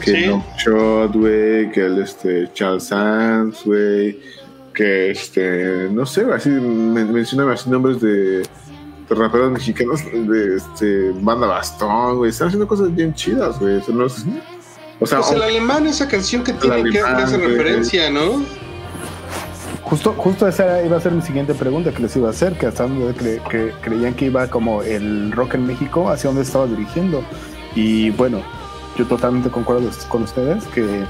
que 0.01 0.11
Sí. 0.11 0.23
el 0.23 0.29
No 0.31 0.45
Shot, 0.57 1.13
güey, 1.13 1.71
que 1.71 1.85
el 1.85 2.01
este, 2.01 2.51
Charles 2.53 2.85
Sands, 2.85 3.63
güey, 3.63 4.19
que 4.73 5.11
este, 5.11 5.87
no 5.91 6.05
sé, 6.05 6.25
así, 6.33 6.49
men 6.49 7.11
mencionan 7.11 7.49
así 7.49 7.69
nombres 7.69 7.99
de, 8.01 8.39
de 8.39 8.45
raperos 9.15 9.51
mexicanos, 9.51 10.01
de 10.05 10.55
este, 10.57 11.11
Banda 11.21 11.47
Bastón, 11.47 12.17
güey. 12.17 12.29
Están 12.31 12.47
haciendo 12.47 12.67
cosas 12.67 12.93
bien 12.95 13.13
chidas, 13.13 13.59
güey. 13.59 13.77
O 13.77 13.83
sea, 13.83 13.95
no 13.95 14.05
es- 14.05 14.25
o 14.99 15.05
sea, 15.07 15.19
Pues 15.19 15.31
el 15.31 15.41
alemán, 15.41 15.87
esa 15.87 16.07
canción 16.07 16.43
que 16.43 16.53
tiene 16.53 16.89
que, 16.91 16.99
hace 16.99 17.37
referencia, 17.37 18.09
¿no? 18.11 18.43
Justo, 19.83 20.13
justo 20.15 20.47
esa 20.47 20.81
iba 20.83 20.95
a 20.97 21.01
ser 21.01 21.11
mi 21.11 21.21
siguiente 21.21 21.53
pregunta 21.53 21.91
que 21.91 22.03
les 22.03 22.15
iba 22.15 22.27
a 22.27 22.31
hacer, 22.31 22.53
que 22.57 22.67
hasta 22.67 22.83
donde 22.83 23.13
cre- 23.15 23.45
que 23.49 23.73
creían 23.81 24.13
que 24.13 24.25
iba 24.25 24.47
como 24.47 24.83
el 24.83 25.31
rock 25.33 25.55
en 25.55 25.65
México, 25.67 26.09
hacia 26.09 26.29
dónde 26.29 26.43
estaba 26.43 26.65
dirigiendo. 26.67 27.23
Y 27.75 28.11
bueno, 28.11 28.41
yo 28.97 29.05
totalmente 29.05 29.49
concuerdo 29.49 29.89
con 30.07 30.23
ustedes 30.23 30.63
que 30.67 31.03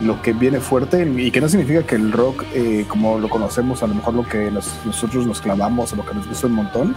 lo 0.00 0.20
que 0.22 0.32
viene 0.32 0.60
fuerte 0.60 1.10
y 1.16 1.30
que 1.30 1.40
no 1.40 1.48
significa 1.48 1.82
que 1.84 1.94
el 1.96 2.12
rock 2.12 2.44
eh, 2.54 2.84
como 2.88 3.18
lo 3.18 3.28
conocemos, 3.30 3.82
a 3.82 3.86
lo 3.86 3.94
mejor 3.94 4.14
lo 4.14 4.28
que 4.28 4.50
nos- 4.50 4.74
nosotros 4.84 5.26
nos 5.26 5.40
clavamos 5.40 5.92
o 5.92 5.96
lo 5.96 6.04
que 6.04 6.14
nos 6.14 6.28
gusta 6.28 6.46
un 6.48 6.52
montón, 6.54 6.94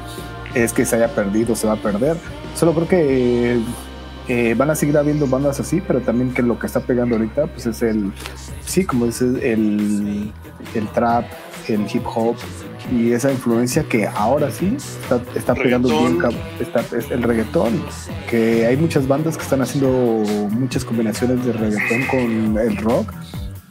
es 0.54 0.74
que 0.74 0.86
se 0.86 0.96
haya 0.98 1.08
perdido, 1.16 1.56
se 1.56 1.68
va 1.68 1.74
a 1.74 1.78
perder. 1.78 2.18
Solo 2.56 2.74
creo 2.74 2.88
que 2.88 3.54
eh, 3.56 3.60
eh, 4.28 4.54
van 4.58 4.70
a 4.70 4.76
seguir 4.76 4.98
habiendo 4.98 5.28
bandas 5.28 5.60
así, 5.60 5.82
pero 5.86 6.02
también 6.02 6.34
que 6.34 6.42
lo 6.42 6.60
que 6.60 6.68
está 6.68 6.82
pegando 6.82 7.16
ahorita 7.16 7.48
pues 7.48 7.66
es 7.68 7.82
el, 7.82 8.12
sí, 8.66 8.84
como 8.86 9.06
dices, 9.06 9.42
el, 9.42 10.32
el 10.76 10.88
trap, 10.90 11.26
el 11.68 11.82
hip 11.94 12.04
hop 12.06 12.36
y 12.92 13.12
esa 13.12 13.32
influencia 13.32 13.84
que 13.84 14.08
ahora 14.08 14.52
sí 14.52 14.76
está, 14.78 15.22
está 15.36 15.56
pegando 15.56 15.90
bien, 15.90 16.20
está, 16.60 16.82
es 16.98 17.12
el 17.12 17.24
reggaetón, 17.24 17.84
que 18.30 18.66
hay 18.66 18.78
muchas 18.78 19.08
bandas 19.08 19.38
que 19.38 19.44
están 19.44 19.62
haciendo 19.62 19.90
muchas 20.52 20.86
combinaciones 20.86 21.46
de 21.46 21.54
reggaetón 21.54 22.06
con 22.08 22.58
el 22.58 22.78
rock 22.78 23.14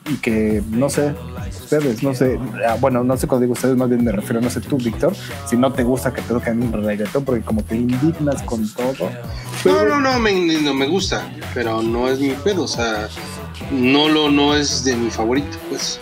y 0.09 0.17
que 0.17 0.63
no 0.71 0.89
sé, 0.89 1.15
ustedes, 1.49 2.03
no 2.03 2.15
sé, 2.15 2.39
ah, 2.67 2.77
bueno, 2.81 3.05
no 3.05 3.17
sé 3.17 3.27
cuando 3.27 3.43
digo 3.43 3.53
ustedes, 3.53 3.77
más 3.77 3.89
bien 3.89 4.05
me 4.05 4.13
refiero, 4.13 4.41
no 4.41 4.49
sé 4.49 4.61
tú, 4.61 4.79
Víctor, 4.79 5.15
si 5.47 5.57
no 5.57 5.73
te 5.73 5.83
gusta 5.83 6.13
que 6.13 6.23
te 6.23 6.29
toquen 6.29 6.73
reggaetón, 6.73 7.25
porque 7.25 7.43
como 7.43 7.63
te 7.63 7.77
indignas 7.77 8.43
con 8.43 8.67
todo, 8.73 9.11
No, 9.65 9.85
no, 9.85 10.01
no 10.01 10.19
me, 10.19 10.33
no 10.63 10.73
me 10.73 10.87
gusta, 10.87 11.31
pero 11.53 11.83
no 11.83 12.09
es 12.09 12.21
mi 12.21 12.31
pedo, 12.31 12.65
o 12.65 12.69
sea, 12.69 13.09
no 13.71 14.09
lo 14.09 14.31
no 14.31 14.55
es 14.55 14.85
de 14.85 14.97
mi 14.97 15.11
favorito, 15.11 15.59
pues. 15.69 16.01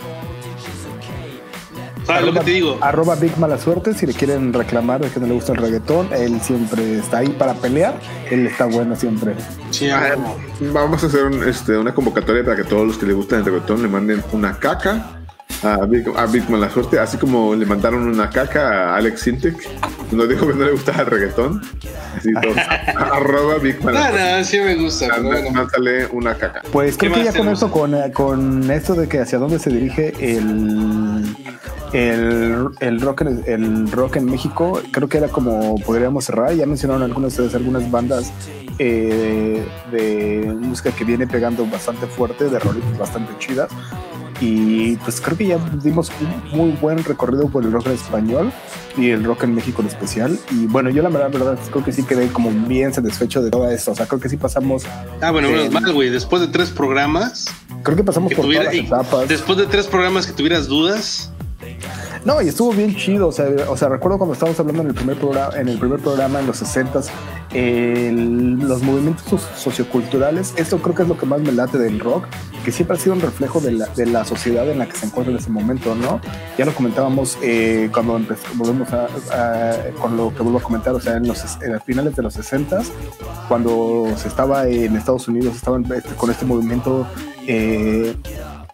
¿Sabes 2.07 2.25
lo 2.25 2.33
que 2.33 2.39
te 2.39 2.51
digo? 2.51 2.77
Arroba 2.81 3.15
Big 3.15 3.37
Mala 3.37 3.57
Suerte, 3.57 3.93
si 3.93 4.05
le 4.05 4.13
quieren 4.13 4.53
reclamar 4.53 5.01
de 5.01 5.09
que 5.09 5.19
no 5.19 5.27
le 5.27 5.33
gusta 5.33 5.51
el 5.51 5.57
reggaetón, 5.59 6.07
él 6.13 6.39
siempre 6.41 6.99
está 6.99 7.17
ahí 7.17 7.29
para 7.29 7.53
pelear, 7.55 7.99
él 8.31 8.47
está 8.47 8.65
bueno 8.65 8.95
siempre. 8.95 9.35
Sí, 9.71 9.89
Ah. 9.89 10.15
Vamos 10.59 11.03
a 11.03 11.07
hacer 11.07 11.25
un, 11.25 11.43
este, 11.43 11.77
una 11.77 11.93
convocatoria 11.93 12.43
para 12.43 12.55
que 12.55 12.63
todos 12.63 12.87
los 12.87 12.97
que 12.97 13.05
les 13.05 13.15
gustan 13.15 13.39
el 13.39 13.45
reggaetón 13.45 13.81
le 13.81 13.87
manden 13.89 14.23
una 14.31 14.57
caca 14.57 15.17
a 15.63 15.85
Big, 15.85 16.05
a 16.15 16.25
Big 16.27 16.49
Mala 16.49 16.69
Suerte, 16.69 16.99
así 16.99 17.17
como 17.17 17.55
le 17.55 17.65
mandaron 17.65 18.07
una 18.07 18.29
caca 18.29 18.91
a 18.91 18.97
Alex 18.97 19.21
Sintek, 19.21 19.55
nos 20.11 20.29
dijo 20.29 20.47
que 20.47 20.53
no 20.53 20.65
le 20.65 20.71
gustaba 20.71 21.01
el 21.01 21.05
reggaetón. 21.07 21.61
Así 22.15 22.31
todos, 22.33 22.57
arroba 22.95 23.55
Big 23.55 23.83
Mala 23.83 24.37
no, 24.39 24.43
sí 24.43 24.59
me 24.59 24.75
gusta, 24.75 25.07
pero 25.09 25.23
bueno. 25.23 25.51
Mándale 25.51 26.05
una 26.07 26.35
caca. 26.35 26.61
Pues 26.71 26.97
¿Qué 26.97 27.09
creo 27.09 27.19
que 27.19 27.31
ya 27.31 27.37
con 27.37 27.49
esto, 27.49 27.71
con, 27.71 27.95
eh, 27.95 28.11
con 28.13 28.69
esto 28.69 28.93
de 28.93 29.07
que 29.07 29.19
hacia 29.19 29.39
dónde 29.39 29.59
se 29.59 29.69
dirige 29.69 30.13
el, 30.19 31.06
el, 31.93 32.67
el, 32.79 33.01
rock, 33.01 33.21
el 33.45 33.91
rock 33.91 34.17
en 34.17 34.25
México, 34.25 34.81
creo 34.91 35.07
que 35.07 35.17
era 35.17 35.27
como 35.29 35.75
podríamos 35.85 36.25
cerrar. 36.25 36.53
Ya 36.53 36.65
mencionaron 36.65 37.03
algunas 37.03 37.35
de 37.35 37.43
ustedes 37.43 37.55
algunas 37.61 37.89
bandas 37.89 38.31
eh, 38.79 39.65
de 39.91 40.53
música 40.59 40.91
que 40.91 41.03
viene 41.03 41.27
pegando 41.27 41.65
bastante 41.65 42.07
fuerte, 42.07 42.49
de 42.49 42.59
rolitas 42.59 42.97
bastante 42.97 43.33
chidas. 43.39 43.69
Y 44.39 44.97
pues 44.97 45.19
creo 45.19 45.35
que 45.35 45.47
ya 45.47 45.57
dimos 45.81 46.11
un 46.21 46.55
muy 46.55 46.71
buen 46.79 47.03
recorrido 47.03 47.47
por 47.49 47.63
el 47.63 47.71
rock 47.71 47.87
en 47.87 47.93
español 47.93 48.51
y 48.95 49.09
el 49.09 49.23
rock 49.23 49.45
en 49.45 49.55
México 49.55 49.81
en 49.81 49.87
especial. 49.87 50.37
Y 50.51 50.67
bueno, 50.67 50.91
yo 50.91 51.01
la 51.01 51.09
verdad, 51.09 51.31
verdad 51.31 51.57
creo 51.71 51.83
que 51.83 51.91
sí 51.91 52.03
quedé 52.03 52.27
como 52.27 52.51
bien 52.51 52.93
satisfecho 52.93 53.41
de 53.41 53.49
todo 53.49 53.67
esto. 53.67 53.93
O 53.93 53.95
sea, 53.95 54.05
creo 54.05 54.19
que 54.19 54.29
sí 54.29 54.37
pasamos, 54.37 54.83
Ah, 55.21 55.31
bueno, 55.31 55.49
menos 55.49 55.65
Eh, 55.65 55.69
mal, 55.71 55.91
güey. 55.91 56.11
Después 56.11 56.39
de 56.43 56.49
tres 56.49 56.69
programas, 56.69 57.45
creo 57.81 57.97
que 57.97 58.03
pasamos 58.03 58.29
que 58.29 58.35
por 58.35 58.45
tuviera, 58.45 58.65
todas 58.65 58.75
las 58.75 58.85
etapas. 58.85 59.27
después 59.27 59.57
de 59.57 59.65
tres 59.65 59.87
programas 59.87 60.27
que 60.27 60.33
tuvieras 60.33 60.67
dudas, 60.67 61.31
No, 62.27 62.41
y 62.41 62.49
estuvo 62.49 62.73
bien 62.73 62.93
chido. 62.93 63.29
O 63.29 63.31
sea, 63.31 63.47
o 63.69 63.77
sea, 63.77 63.87
recuerdo 63.87 64.17
cuando 64.17 64.33
estábamos 64.33 64.59
hablando 64.59 64.81
en 64.81 64.89
el 64.89 64.93
primer 64.93 65.17
programa, 65.17 65.55
en 65.57 65.69
el 65.69 65.79
primer 65.79 65.97
programa 66.01 66.41
en 66.41 66.47
los 66.47 66.57
60 66.57 66.99
los 67.53 68.83
movimientos 68.83 69.23
so- 69.29 69.39
socioculturales. 69.55 70.53
Esto 70.57 70.79
creo 70.79 70.93
que 70.93 71.03
es 71.03 71.07
lo 71.07 71.17
que 71.17 71.25
más 71.25 71.39
me 71.39 71.53
late 71.53 71.77
del 71.77 72.01
rock, 72.01 72.25
que 72.65 72.73
siempre 72.73 72.97
ha 72.97 72.99
sido 72.99 73.15
un 73.15 73.21
reflejo 73.21 73.61
de 73.61 73.71
la, 73.71 73.85
de 73.95 74.07
la 74.07 74.25
sociedad 74.25 74.69
en 74.69 74.79
la 74.79 74.87
que 74.89 74.97
se 74.97 75.05
encuentra 75.05 75.31
en 75.31 75.39
ese 75.39 75.49
momento, 75.49 75.95
¿no? 75.95 76.19
Ya 76.57 76.65
lo 76.65 76.75
comentábamos 76.75 77.37
eh, 77.41 77.89
cuando 77.93 78.19
volvemos 78.55 78.89
a, 78.91 79.07
con 80.01 80.17
lo 80.17 80.35
que 80.35 80.43
vuelvo 80.43 80.59
a 80.59 80.63
comentar, 80.63 80.93
o 80.95 80.99
sea, 80.99 81.15
en 81.15 81.29
los 81.29 81.41
en 81.61 81.79
finales 81.79 82.13
de 82.17 82.23
los 82.23 82.33
60 82.33 82.81
cuando 83.47 84.03
se 84.17 84.27
estaba 84.27 84.67
en 84.67 84.97
Estados 84.97 85.29
Unidos, 85.29 85.55
estaban 85.55 85.85
este, 85.93 86.13
con 86.15 86.29
este 86.29 86.43
movimiento 86.43 87.07
eh, 87.47 88.17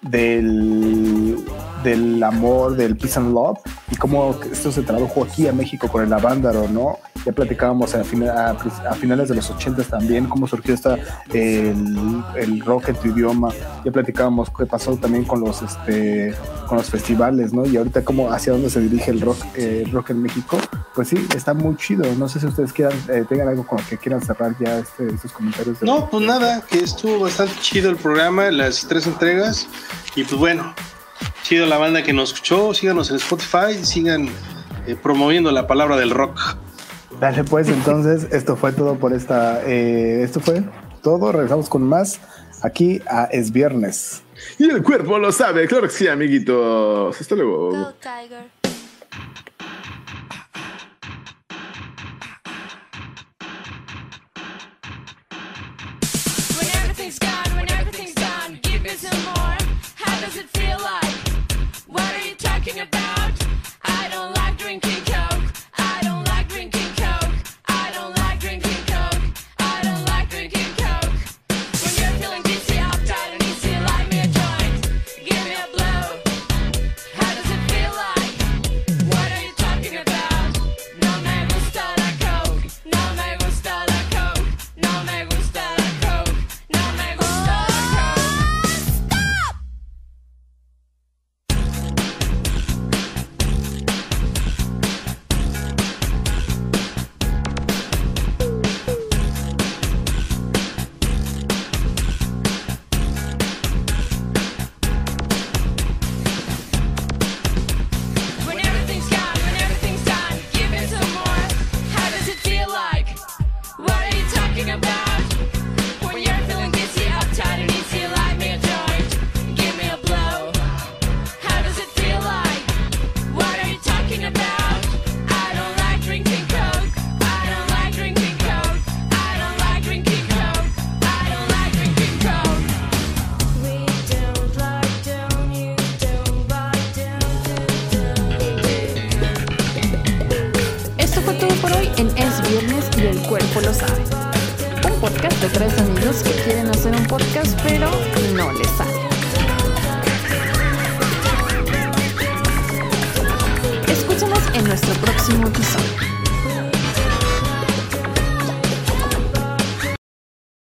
del, 0.01 1.37
del 1.83 2.21
amor, 2.23 2.75
del 2.75 2.95
peace 2.97 3.19
and 3.19 3.33
love, 3.33 3.59
y 3.91 3.95
cómo 3.95 4.35
esto 4.51 4.71
se 4.71 4.81
tradujo 4.81 5.23
aquí 5.23 5.47
a 5.47 5.53
México 5.53 5.87
con 5.87 6.03
el 6.03 6.11
Avándaro, 6.13 6.67
¿no? 6.69 6.97
Ya 7.25 7.31
platicábamos 7.31 7.93
a, 7.95 8.03
fina- 8.03 8.33
a- 8.33 8.89
a 8.89 8.93
finales 8.95 9.29
de 9.29 9.35
los 9.35 9.49
80 9.49 9.83
también 9.83 10.25
cómo 10.25 10.45
surgió 10.47 10.73
esta, 10.73 10.97
el, 11.31 12.23
el 12.35 12.59
rock 12.61 12.89
en 12.89 12.95
tu 12.95 13.07
idioma. 13.09 13.49
Ya 13.85 13.91
platicábamos 13.91 14.49
qué 14.57 14.65
pasó 14.65 14.95
también 14.97 15.23
con 15.23 15.39
los, 15.39 15.61
este, 15.61 16.35
con 16.67 16.77
los 16.77 16.89
festivales, 16.89 17.53
¿no? 17.53 17.65
Y 17.65 17.77
ahorita 17.77 18.03
cómo, 18.03 18.31
hacia 18.31 18.53
dónde 18.53 18.69
se 18.69 18.81
dirige 18.81 19.11
el 19.11 19.21
rock, 19.21 19.37
eh, 19.55 19.85
rock 19.91 20.09
en 20.11 20.21
México. 20.21 20.57
Pues 20.95 21.07
sí, 21.07 21.15
está 21.35 21.53
muy 21.53 21.75
chido. 21.77 22.03
No 22.17 22.27
sé 22.27 22.39
si 22.39 22.45
ustedes 22.47 22.73
quieran, 22.73 22.97
eh, 23.09 23.25
tengan 23.27 23.47
algo 23.47 23.65
con 23.65 23.79
lo 23.79 23.85
que 23.87 23.97
quieran 23.97 24.21
cerrar 24.21 24.55
ya 24.59 24.79
este, 24.79 25.07
estos 25.07 25.31
comentarios. 25.31 25.79
de- 25.79 25.85
no, 25.85 26.09
pues 26.09 26.25
nada, 26.25 26.61
que 26.69 26.79
estuvo 26.79 27.19
bastante 27.19 27.53
chido 27.61 27.89
el 27.89 27.95
programa, 27.95 28.51
las 28.51 28.85
tres 28.87 29.07
entregas. 29.07 29.67
Y 30.15 30.23
pues 30.23 30.35
bueno, 30.35 30.73
chido 31.43 31.65
la 31.65 31.77
banda 31.77 32.03
que 32.03 32.13
nos 32.13 32.33
escuchó. 32.33 32.73
Síganos 32.73 33.09
en 33.09 33.17
Spotify, 33.17 33.83
sigan 33.83 34.29
eh, 34.87 34.95
promoviendo 35.01 35.51
la 35.51 35.67
palabra 35.67 35.97
del 35.97 36.09
rock. 36.09 36.57
Dale 37.19 37.43
pues, 37.43 37.69
entonces 37.69 38.27
esto 38.31 38.55
fue 38.55 38.71
todo 38.71 38.95
por 38.95 39.13
esta, 39.13 39.61
eh, 39.65 40.23
esto 40.23 40.39
fue 40.39 40.63
todo, 41.01 41.31
regresamos 41.31 41.69
con 41.69 41.83
más 41.83 42.19
aquí 42.61 43.01
a 43.07 43.25
Es 43.25 43.51
Viernes. 43.51 44.23
Y 44.57 44.69
el 44.69 44.81
cuerpo 44.83 45.19
lo 45.19 45.31
sabe, 45.31 45.67
claro 45.67 45.87
que 45.87 45.93
sí, 45.93 46.07
amiguitos. 46.07 47.19
Hasta 47.19 47.35
luego. 47.35 47.69
Go, 47.69 47.93
Tiger. 48.01 48.62